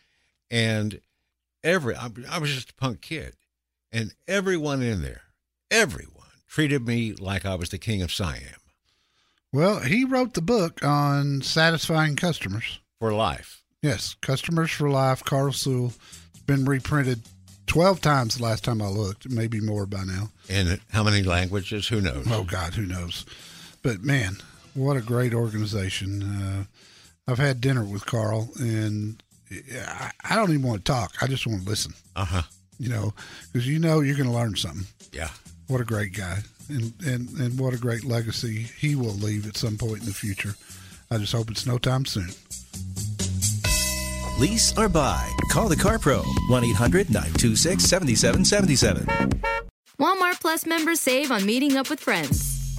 And 0.50 1.00
every 1.64 1.94
I, 1.96 2.08
I 2.30 2.38
was 2.38 2.54
just 2.54 2.70
a 2.70 2.74
punk 2.74 3.00
kid, 3.00 3.34
and 3.92 4.14
everyone 4.26 4.82
in 4.82 5.02
there, 5.02 5.22
everyone 5.70 6.14
treated 6.48 6.86
me 6.86 7.12
like 7.12 7.44
I 7.44 7.54
was 7.54 7.68
the 7.70 7.78
king 7.78 8.02
of 8.02 8.12
Siam 8.12 8.60
Well, 9.52 9.80
he 9.80 10.04
wrote 10.04 10.34
the 10.34 10.42
book 10.42 10.82
on 10.84 11.42
satisfying 11.42 12.16
customers. 12.16 12.80
for 12.98 13.12
life. 13.12 13.62
Yes, 13.82 14.16
Customers 14.22 14.70
for 14.72 14.90
Life, 14.90 15.22
Carl 15.22 15.52
Sewell. 15.52 15.92
It's 16.32 16.40
been 16.46 16.64
reprinted 16.64 17.20
12 17.68 18.00
times 18.00 18.36
the 18.36 18.42
last 18.42 18.64
time 18.64 18.82
I 18.82 18.88
looked, 18.88 19.28
maybe 19.30 19.60
more 19.60 19.86
by 19.86 20.02
now. 20.04 20.30
In 20.48 20.80
how 20.90 21.04
many 21.04 21.22
languages? 21.22 21.86
Who 21.86 22.00
knows? 22.00 22.26
Oh, 22.28 22.42
God, 22.42 22.74
who 22.74 22.86
knows? 22.86 23.24
But 23.82 24.02
man, 24.02 24.38
what 24.74 24.96
a 24.96 25.00
great 25.00 25.32
organization. 25.32 26.22
Uh, 26.24 26.64
I've 27.30 27.38
had 27.38 27.60
dinner 27.60 27.84
with 27.84 28.04
Carl, 28.06 28.48
and 28.58 29.22
I 30.24 30.34
don't 30.34 30.50
even 30.50 30.62
want 30.62 30.84
to 30.84 30.92
talk. 30.92 31.14
I 31.22 31.26
just 31.26 31.46
want 31.46 31.62
to 31.64 31.68
listen, 31.68 31.92
Uh 32.16 32.24
huh. 32.24 32.42
you 32.78 32.88
know, 32.88 33.12
because 33.52 33.66
you 33.66 33.78
know 33.78 34.00
you're 34.00 34.16
going 34.16 34.28
to 34.28 34.34
learn 34.34 34.56
something. 34.56 34.86
Yeah. 35.12 35.30
What 35.68 35.80
a 35.80 35.84
great 35.84 36.14
guy, 36.14 36.38
and, 36.70 36.92
and 37.04 37.28
and 37.38 37.58
what 37.58 37.74
a 37.74 37.78
great 37.78 38.04
legacy 38.04 38.62
he 38.78 38.94
will 38.94 39.12
leave 39.14 39.46
at 39.46 39.56
some 39.56 39.76
point 39.76 40.00
in 40.00 40.06
the 40.06 40.14
future. 40.14 40.54
I 41.10 41.18
just 41.18 41.32
hope 41.32 41.50
it's 41.50 41.66
no 41.66 41.78
time 41.78 42.04
soon. 42.06 42.28
Lease 44.38 44.76
or 44.78 44.88
buy? 44.88 45.28
Call 45.50 45.68
the 45.68 45.76
Car 45.76 45.98
Pro. 45.98 46.22
1 46.48 46.64
800 46.64 47.10
926 47.10 47.84
7777. 47.84 49.42
Walmart 49.98 50.40
Plus 50.40 50.64
members 50.64 51.00
save 51.00 51.30
on 51.32 51.44
meeting 51.44 51.76
up 51.76 51.90
with 51.90 51.98
friends. 52.00 52.57